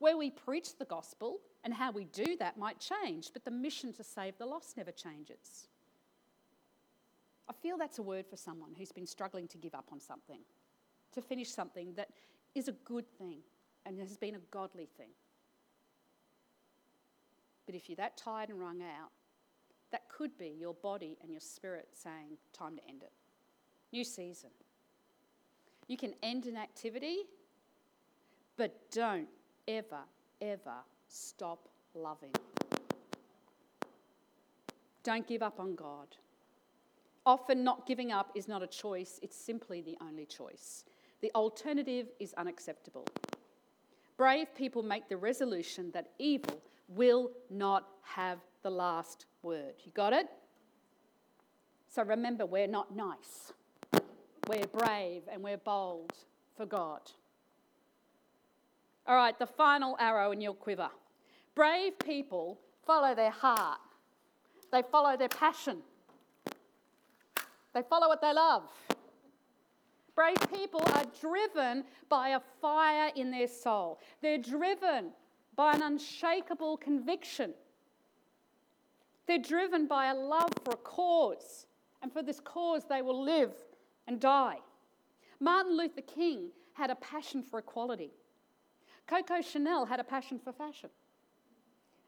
[0.00, 3.90] Where we preach the gospel and how we do that might change, but the mission
[3.94, 5.66] to save the lost never changes.
[7.48, 10.40] I feel that's a word for someone who's been struggling to give up on something,
[11.14, 12.10] to finish something that
[12.54, 13.38] is a good thing
[13.86, 15.12] and has been a godly thing.
[17.64, 19.08] But if you're that tired and wrung out,
[19.90, 23.12] that could be your body and your spirit saying, Time to end it.
[23.90, 24.50] New season.
[25.86, 27.20] You can end an activity
[28.58, 29.28] but don't
[29.66, 30.00] ever,
[30.42, 30.74] ever
[31.06, 32.32] stop loving.
[35.04, 36.08] Don't give up on God.
[37.24, 40.84] Often, not giving up is not a choice, it's simply the only choice.
[41.20, 43.06] The alternative is unacceptable.
[44.16, 49.74] Brave people make the resolution that evil will not have the last word.
[49.84, 50.26] You got it?
[51.88, 53.52] So remember, we're not nice.
[54.48, 56.12] We're brave and we're bold
[56.56, 57.02] for God.
[59.08, 60.90] All right, the final arrow in your quiver.
[61.54, 63.80] Brave people follow their heart,
[64.70, 65.78] they follow their passion,
[67.74, 68.64] they follow what they love.
[70.14, 74.00] Brave people are driven by a fire in their soul.
[74.20, 75.12] They're driven
[75.54, 77.54] by an unshakable conviction.
[79.28, 81.66] They're driven by a love for a cause,
[82.02, 83.52] and for this cause they will live
[84.08, 84.58] and die.
[85.38, 88.10] Martin Luther King had a passion for equality.
[89.08, 90.90] Coco Chanel had a passion for fashion.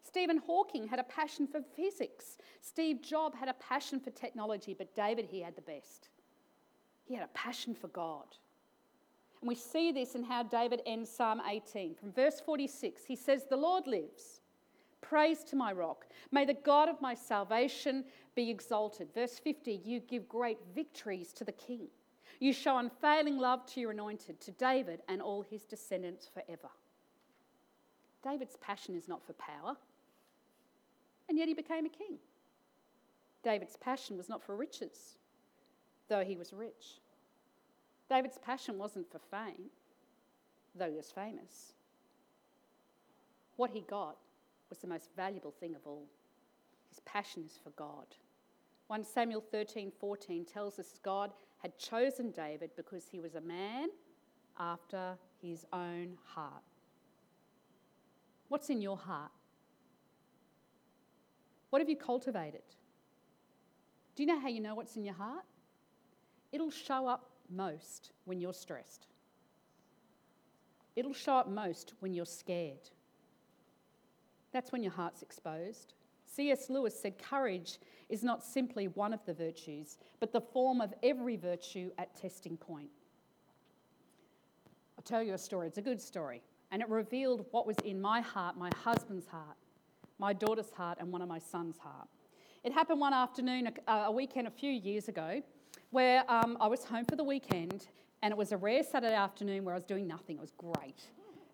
[0.02, 2.36] Stephen Hawking had a passion for physics.
[2.60, 6.08] Steve Jobs had a passion for technology, but David, he had the best.
[7.04, 8.26] He had a passion for God.
[9.40, 11.94] And we see this in how David ends Psalm 18.
[11.94, 14.40] From verse 46, he says, The Lord lives.
[15.00, 16.06] Praise to my rock.
[16.30, 19.08] May the God of my salvation be exalted.
[19.14, 21.88] Verse 50, you give great victories to the king.
[22.38, 26.68] You show unfailing love to your anointed, to David and all his descendants forever.
[28.22, 29.76] David's passion is not for power,
[31.28, 32.18] and yet he became a king.
[33.42, 35.16] David's passion was not for riches,
[36.08, 37.00] though he was rich.
[38.08, 39.70] David's passion wasn't for fame,
[40.74, 41.72] though he was famous.
[43.56, 44.16] What he got
[44.68, 46.06] was the most valuable thing of all.
[46.88, 48.06] His passion is for God.
[48.88, 53.88] 1 Samuel 13 14 tells us God had chosen David because he was a man
[54.58, 56.69] after his own heart.
[58.50, 59.30] What's in your heart?
[61.70, 62.64] What have you cultivated?
[64.16, 65.44] Do you know how you know what's in your heart?
[66.50, 69.06] It'll show up most when you're stressed.
[70.96, 72.90] It'll show up most when you're scared.
[74.50, 75.94] That's when your heart's exposed.
[76.26, 76.68] C.S.
[76.68, 77.78] Lewis said courage
[78.08, 82.56] is not simply one of the virtues, but the form of every virtue at testing
[82.56, 82.90] point.
[84.98, 85.68] I'll tell you a story.
[85.68, 86.42] It's a good story.
[86.70, 89.56] And it revealed what was in my heart, my husband's heart,
[90.18, 92.08] my daughter's heart, and one of my son's heart.
[92.62, 95.42] It happened one afternoon, a, a weekend a few years ago,
[95.90, 97.88] where um, I was home for the weekend,
[98.22, 100.36] and it was a rare Saturday afternoon where I was doing nothing.
[100.36, 101.02] It was great.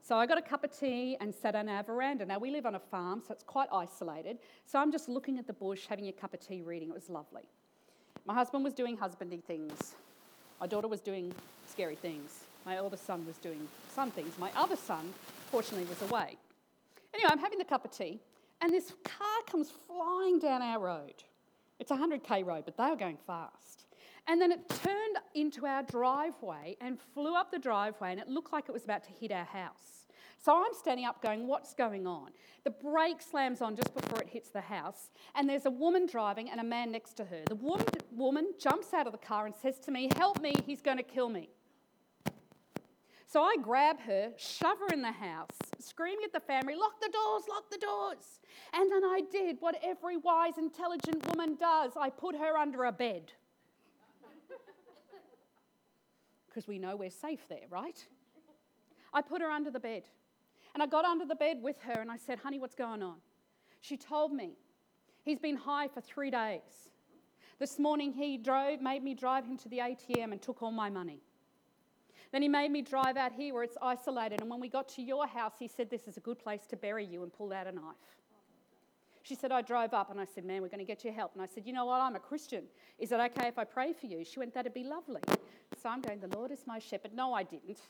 [0.03, 2.27] So I got a cup of tea and sat on our veranda.
[2.27, 4.39] Now we live on a farm, so it's quite isolated.
[4.65, 6.91] So I'm just looking at the bush, having a cup of tea, reading.
[6.91, 7.43] It was lovely.
[8.25, 9.95] My husband was doing husbanding things.
[10.61, 11.35] My daughter was doing
[11.69, 12.46] scary things.
[12.67, 14.37] My eldest son was doing some things.
[14.41, 15.15] My other son,
[15.53, 16.37] fortunately, was away.
[17.15, 18.19] Anyway, I'm having the cup of tea,
[18.61, 21.15] and this car comes flying down our road.
[21.79, 23.87] It's a 100k road, but they were going fast.
[24.27, 28.53] And then it turned into our driveway and flew up the driveway, and it looked
[28.53, 30.09] like it was about to hit our house.
[30.45, 32.31] So I'm standing up going, What's going on?
[32.65, 36.51] The brake slams on just before it hits the house, and there's a woman driving
[36.51, 37.43] and a man next to her.
[37.47, 40.83] The woman, woman jumps out of the car and says to me, Help me, he's
[40.83, 41.51] going to kill me.
[43.27, 47.11] So I grab her, shove her in the house, screaming at the family, lock the
[47.13, 48.41] doors, lock the doors.
[48.73, 52.93] And then I did what every wise, intelligent woman does I put her under a
[52.93, 53.33] bed.
[56.47, 58.03] Because we know we're safe there, right?
[59.13, 60.05] I put her under the bed.
[60.73, 63.17] And I got under the bed with her and I said, honey, what's going on?
[63.81, 64.57] She told me
[65.23, 66.91] he's been high for three days.
[67.59, 70.89] This morning he drove, made me drive him to the ATM and took all my
[70.89, 71.23] money.
[72.33, 74.41] Then he made me drive out here where it's isolated.
[74.41, 76.77] And when we got to your house, he said, This is a good place to
[76.77, 77.95] bury you, and pulled out a knife.
[79.23, 81.33] She said, I drove up and I said, Man, we're going to get you help.
[81.35, 82.01] And I said, You know what?
[82.01, 82.65] I'm a Christian.
[82.99, 84.25] Is it okay if I pray for you?
[84.25, 85.21] She went, That'd be lovely.
[85.83, 87.13] So I'm going, The Lord is my shepherd.
[87.15, 87.81] No, I didn't.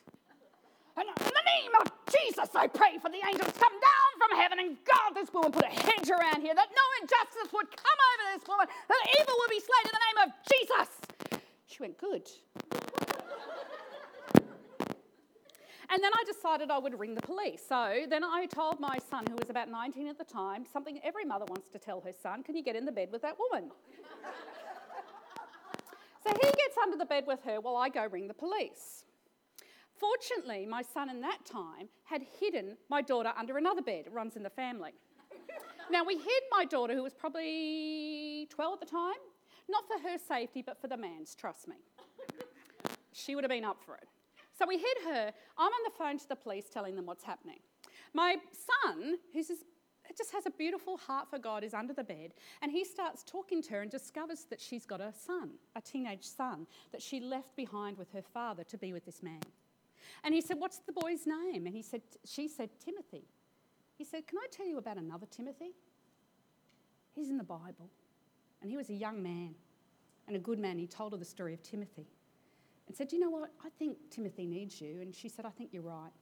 [0.97, 4.39] And in the name of Jesus, I pray for the angels to come down from
[4.39, 8.01] heaven and guard this woman, put a hedge around here that no injustice would come
[8.01, 10.89] over this woman, that evil would be slain in the name of Jesus.
[11.66, 12.30] She went, Good.
[15.91, 17.62] And then I decided I would ring the police.
[17.66, 21.24] So then I told my son, who was about 19 at the time, something every
[21.24, 23.70] mother wants to tell her son can you get in the bed with that woman?
[26.26, 29.05] so he gets under the bed with her while I go ring the police.
[29.99, 34.05] Fortunately, my son in that time had hidden my daughter under another bed.
[34.07, 34.93] It runs in the family.
[35.91, 39.14] now, we hid my daughter, who was probably 12 at the time,
[39.68, 41.76] not for her safety, but for the man's, trust me.
[43.12, 44.09] She would have been up for it.
[44.59, 45.33] So we hid her.
[45.59, 47.59] I'm on the phone to the police telling them what's happening.
[48.15, 48.37] My
[48.85, 49.51] son, who's
[50.17, 52.33] just has a beautiful heart for God, is under the bed,
[52.63, 56.25] and he starts talking to her and discovers that she's got a son, a teenage
[56.25, 59.41] son, that she left behind with her father to be with this man.
[60.25, 61.67] And he said, What's the boy's name?
[61.67, 63.25] And he said, She said, Timothy.
[63.99, 65.73] He said, Can I tell you about another Timothy?
[67.15, 67.91] He's in the Bible.
[68.63, 69.55] And he was a young man
[70.27, 70.79] and a good man.
[70.79, 72.07] He told her the story of Timothy
[72.87, 73.51] and said, You know what?
[73.64, 75.01] I think Timothy needs you.
[75.01, 76.12] And she said, I think you're right.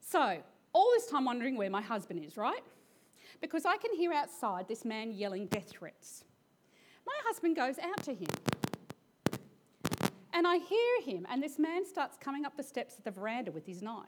[0.00, 0.38] So,
[0.72, 2.62] all this time wondering where my husband is, right?
[3.40, 6.24] Because I can hear outside this man yelling death threats.
[7.06, 8.28] My husband goes out to him.
[10.32, 13.50] And I hear him, and this man starts coming up the steps of the veranda
[13.50, 14.06] with his knife.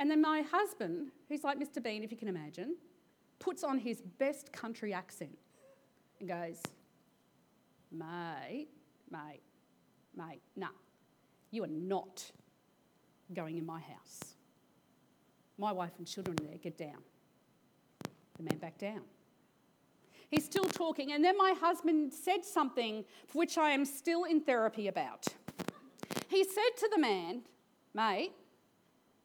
[0.00, 1.82] And then my husband, who's like Mr.
[1.82, 2.76] Bean, if you can imagine,
[3.38, 5.38] puts on his best country accent
[6.18, 6.60] and goes,
[7.90, 8.68] Mate,
[9.10, 9.40] mate,
[10.18, 10.68] mate, nah,
[11.50, 12.30] you are not
[13.32, 14.34] going in my house.
[15.56, 17.02] My wife and children are there, get down.
[18.36, 19.00] The man backed down.
[20.30, 24.40] He's still talking, and then my husband said something for which I am still in
[24.40, 25.26] therapy about.
[26.28, 27.42] He said to the man,
[27.94, 28.32] Mate,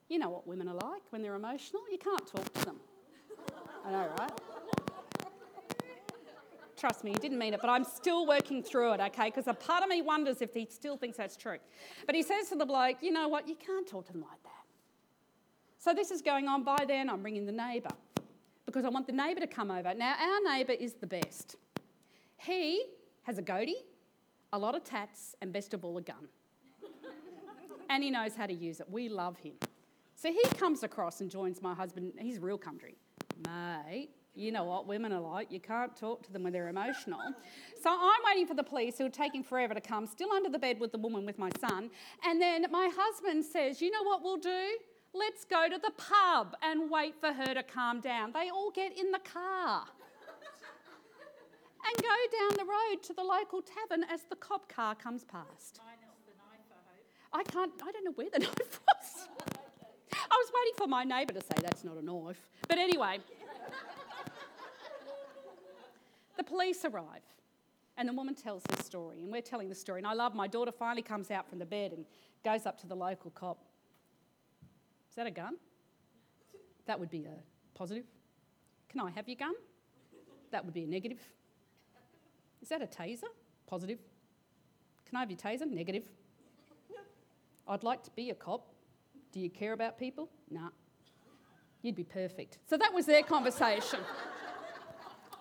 [0.09, 1.81] you know what women are like when they're emotional?
[1.91, 2.77] You can't talk to them.
[3.85, 4.31] I know, right?
[6.83, 9.29] Trust me, he didn't mean it, but I'm still working through it, okay?
[9.29, 11.55] Because a part of me wonders if he still thinks that's true.
[12.05, 13.47] But he says to the bloke, you know what?
[13.47, 14.65] You can't talk to them like that.
[15.77, 16.65] So this is going on.
[16.65, 17.91] By then, I'm ringing the neighbour
[18.65, 19.93] because I want the neighbour to come over.
[19.93, 21.55] Now, our neighbour is the best.
[22.35, 22.83] He
[23.21, 23.85] has a goatee,
[24.51, 26.27] a lot of tats, and best of all, a gun.
[27.89, 28.89] and he knows how to use it.
[28.89, 29.53] We love him.
[30.15, 32.11] So he comes across and joins my husband.
[32.19, 32.97] He's real country.
[33.47, 35.51] Mate, you know what women are like.
[35.51, 37.19] You can't talk to them when they're emotional.
[37.81, 40.59] So I'm waiting for the police who are taking forever to come, still under the
[40.59, 41.89] bed with the woman with my son.
[42.25, 44.77] And then my husband says, You know what we'll do?
[45.13, 48.31] Let's go to the pub and wait for her to calm down.
[48.31, 49.83] They all get in the car
[51.85, 52.07] and go
[52.39, 55.79] down the road to the local tavern as the cop car comes past.
[57.31, 59.27] I can't, I don't know where the knife was.
[60.13, 62.47] I was waiting for my neighbour to say that's not a knife.
[62.67, 63.19] But anyway,
[66.37, 67.21] the police arrive.
[67.95, 69.99] And the woman tells this story, and we're telling the story.
[69.99, 72.05] And I love my daughter finally comes out from the bed and
[72.43, 73.59] goes up to the local cop.
[75.11, 75.57] Is that a gun?
[76.87, 77.37] That would be a
[77.75, 78.05] positive.
[78.89, 79.53] Can I have your gun?
[80.51, 81.19] That would be a negative.
[82.63, 83.25] Is that a taser?
[83.67, 83.99] Positive.
[85.07, 85.69] Can I have your taser?
[85.69, 86.03] Negative.
[87.67, 88.73] I'd like to be a cop.
[89.31, 90.29] Do you care about people?
[90.49, 90.69] Nah.
[91.81, 92.57] You'd be perfect.
[92.67, 93.99] So that was their conversation.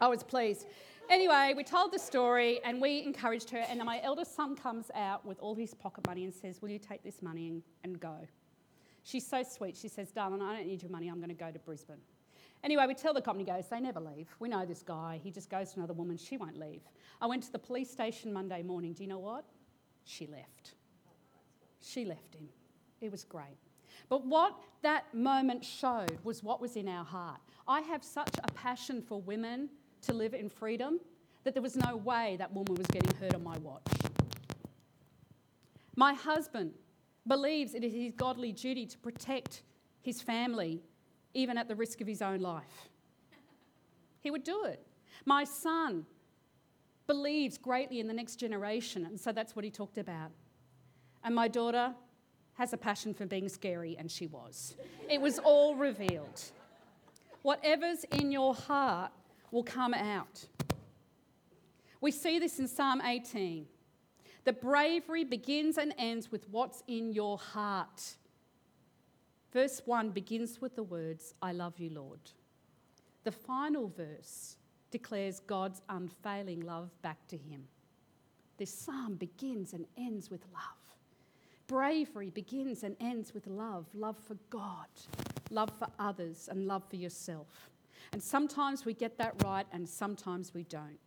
[0.03, 0.67] I was pleased.
[1.09, 3.59] Anyway, we told the story and we encouraged her.
[3.59, 6.81] And my eldest son comes out with all his pocket money and says, Will you
[6.81, 8.17] take this money and, and go?
[9.05, 9.77] She's so sweet.
[9.77, 11.07] She says, Darling, I don't need your money.
[11.07, 12.01] I'm going to go to Brisbane.
[12.65, 14.27] Anyway, we tell the company goes, they never leave.
[14.41, 15.21] We know this guy.
[15.23, 16.17] He just goes to another woman.
[16.17, 16.81] She won't leave.
[17.21, 18.93] I went to the police station Monday morning.
[18.93, 19.45] Do you know what?
[20.05, 20.75] She left.
[21.81, 22.49] She left him.
[23.01, 23.57] It was great.
[24.09, 27.41] But what that moment showed was what was in our heart.
[27.69, 29.69] I have such a passion for women
[30.03, 31.01] to live in freedom
[31.45, 33.83] that there was no way that woman was getting hurt on my watch.
[35.97, 36.73] My husband
[37.27, 39.63] believes it is his godly duty to protect
[40.01, 40.83] his family,
[41.35, 42.89] even at the risk of his own life.
[44.21, 44.85] He would do it.
[45.25, 46.07] My son
[47.07, 50.31] believes greatly in the next generation, and so that's what he talked about.
[51.25, 51.95] And my daughter
[52.55, 54.77] has a passion for being scary, and she was.
[55.09, 56.43] It was all revealed.
[57.43, 59.11] Whatever's in your heart
[59.53, 60.45] will come out.
[62.01, 63.67] We see this in Psalm 18.
[64.45, 68.17] The bravery begins and ends with what's in your heart.
[69.53, 72.19] Verse 1 begins with the words, I love you, Lord.
[73.23, 74.57] The final verse
[74.91, 77.69] declares God's unfailing love back to him.
[78.57, 80.97] This psalm begins and ends with love.
[81.69, 84.89] Bravery begins and ends with love love for God,
[85.51, 87.71] love for others, and love for yourself.
[88.13, 90.99] And sometimes we get that right, and sometimes we don't.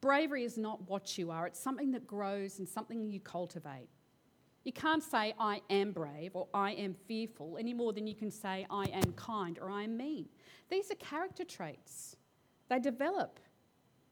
[0.00, 3.88] Bravery is not what you are, it's something that grows and something you cultivate.
[4.64, 8.32] You can't say, I am brave or I am fearful any more than you can
[8.32, 10.26] say, I am kind or I am mean.
[10.68, 12.16] These are character traits.
[12.68, 13.38] They develop,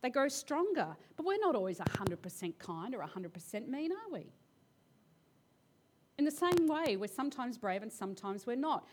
[0.00, 4.32] they grow stronger, but we're not always 100% kind or 100% mean, are we?
[6.18, 8.86] In the same way, we're sometimes brave and sometimes we're not.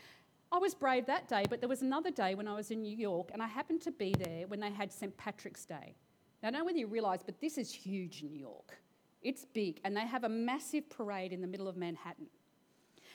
[0.52, 2.94] I was brave that day, but there was another day when I was in New
[2.94, 5.16] York and I happened to be there when they had St.
[5.16, 5.96] Patrick's Day.
[6.42, 8.78] Now, I don't know whether you realise, but this is huge in New York.
[9.22, 12.26] It's big, and they have a massive parade in the middle of Manhattan.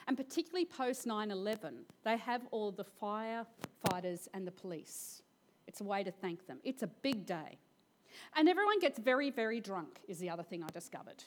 [0.07, 5.21] And particularly post 9 11, they have all the firefighters and the police.
[5.67, 6.57] It's a way to thank them.
[6.63, 7.59] It's a big day.
[8.35, 11.23] And everyone gets very, very drunk, is the other thing I discovered.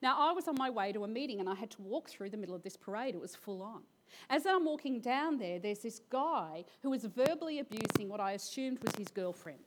[0.00, 2.30] Now, I was on my way to a meeting and I had to walk through
[2.30, 3.14] the middle of this parade.
[3.14, 3.82] It was full on.
[4.28, 8.82] As I'm walking down there, there's this guy who was verbally abusing what I assumed
[8.82, 9.60] was his girlfriend,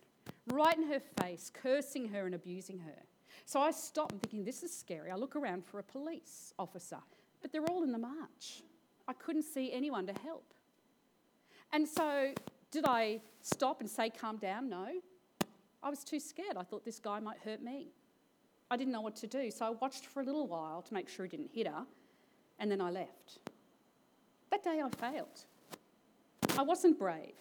[0.51, 3.03] right in her face, cursing her and abusing her.
[3.45, 5.11] So I stop and thinking, this is scary.
[5.11, 6.99] I look around for a police officer,
[7.41, 8.63] but they're all in the march.
[9.07, 10.53] I couldn't see anyone to help.
[11.73, 12.33] And so,
[12.71, 14.69] did I stop and say, calm down?
[14.69, 14.87] No.
[15.81, 16.55] I was too scared.
[16.55, 17.87] I thought this guy might hurt me.
[18.71, 21.09] I didn't know what to do, so I watched for a little while to make
[21.09, 21.85] sure he didn't hit her,
[22.59, 23.39] and then I left.
[24.53, 25.45] That day I failed.
[26.59, 27.33] I wasn't brave.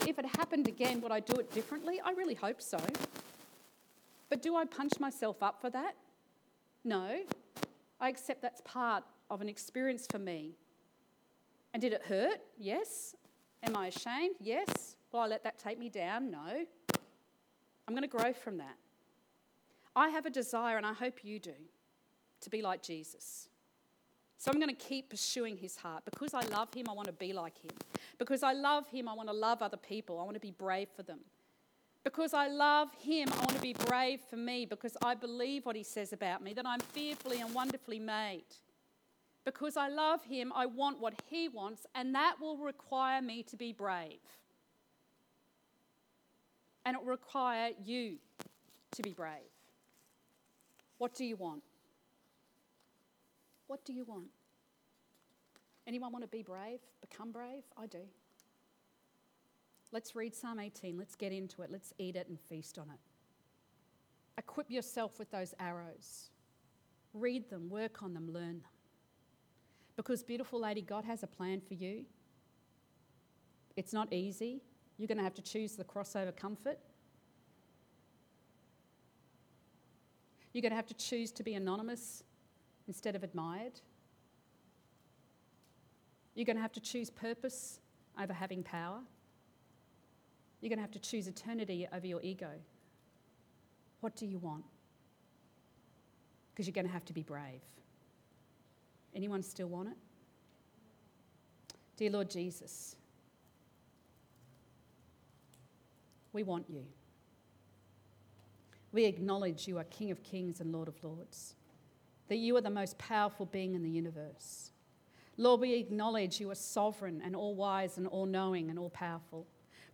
[0.00, 2.00] If it happened again, would I do it differently?
[2.04, 2.78] I really hope so.
[4.28, 5.94] But do I punch myself up for that?
[6.82, 7.20] No.
[8.00, 10.56] I accept that's part of an experience for me.
[11.72, 12.40] And did it hurt?
[12.58, 13.14] Yes.
[13.62, 14.34] Am I ashamed?
[14.40, 14.96] Yes.
[15.12, 16.28] Will I let that take me down?
[16.28, 16.66] No.
[17.86, 18.74] I'm going to grow from that.
[19.94, 21.54] I have a desire, and I hope you do,
[22.40, 23.48] to be like Jesus.
[24.44, 26.04] So I'm going to keep pursuing his heart.
[26.04, 27.70] Because I love him, I want to be like him.
[28.18, 30.20] Because I love him, I want to love other people.
[30.20, 31.20] I want to be brave for them.
[32.04, 35.76] Because I love him, I want to be brave for me because I believe what
[35.76, 38.44] he says about me, that I'm fearfully and wonderfully made.
[39.46, 43.56] Because I love him, I want what he wants, and that will require me to
[43.56, 44.20] be brave.
[46.84, 48.18] And it will require you
[48.94, 49.54] to be brave.
[50.98, 51.62] What do you want?
[53.66, 54.28] What do you want?
[55.86, 56.80] Anyone want to be brave?
[57.00, 57.62] Become brave?
[57.76, 57.98] I do.
[59.92, 60.96] Let's read Psalm 18.
[60.98, 61.70] Let's get into it.
[61.70, 62.98] Let's eat it and feast on it.
[64.38, 66.30] Equip yourself with those arrows.
[67.12, 68.70] Read them, work on them, learn them.
[69.96, 72.04] Because, beautiful lady, God has a plan for you.
[73.76, 74.62] It's not easy.
[74.98, 76.78] You're going to have to choose the crossover comfort.
[80.52, 82.24] You're going to have to choose to be anonymous
[82.86, 83.80] instead of admired.
[86.34, 87.78] You're going to have to choose purpose
[88.20, 88.98] over having power.
[90.60, 92.50] You're going to have to choose eternity over your ego.
[94.00, 94.64] What do you want?
[96.52, 97.60] Because you're going to have to be brave.
[99.14, 99.96] Anyone still want it?
[101.96, 102.96] Dear Lord Jesus,
[106.32, 106.84] we want you.
[108.92, 111.54] We acknowledge you are King of kings and Lord of lords,
[112.28, 114.72] that you are the most powerful being in the universe.
[115.36, 119.46] Lord, we acknowledge you are sovereign and all wise and all knowing and all powerful.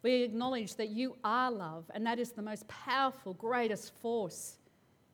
[0.02, 4.56] We acknowledge that you are love, and that is the most powerful, greatest force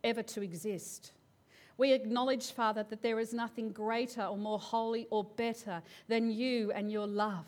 [0.04, 1.12] ever to exist.
[1.78, 6.72] We acknowledge, Father, that there is nothing greater or more holy or better than you
[6.72, 7.46] and your love.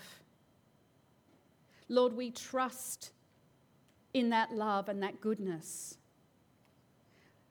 [1.89, 3.11] Lord, we trust
[4.12, 5.97] in that love and that goodness,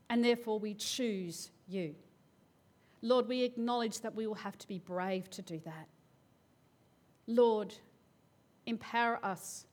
[0.10, 1.96] and therefore we choose you.
[3.08, 5.88] Lord, we acknowledge that we will have to be brave to do that.
[7.26, 7.74] Lord,
[8.66, 9.66] empower us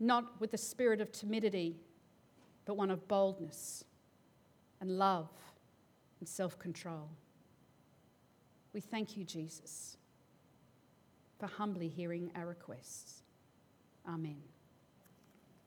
[0.00, 1.76] not with the spirit of timidity,
[2.64, 3.84] but one of boldness
[4.80, 5.28] and love
[6.20, 7.10] and self control.
[8.72, 9.98] We thank you, Jesus,
[11.38, 13.22] for humbly hearing our requests.
[14.08, 14.53] Amen.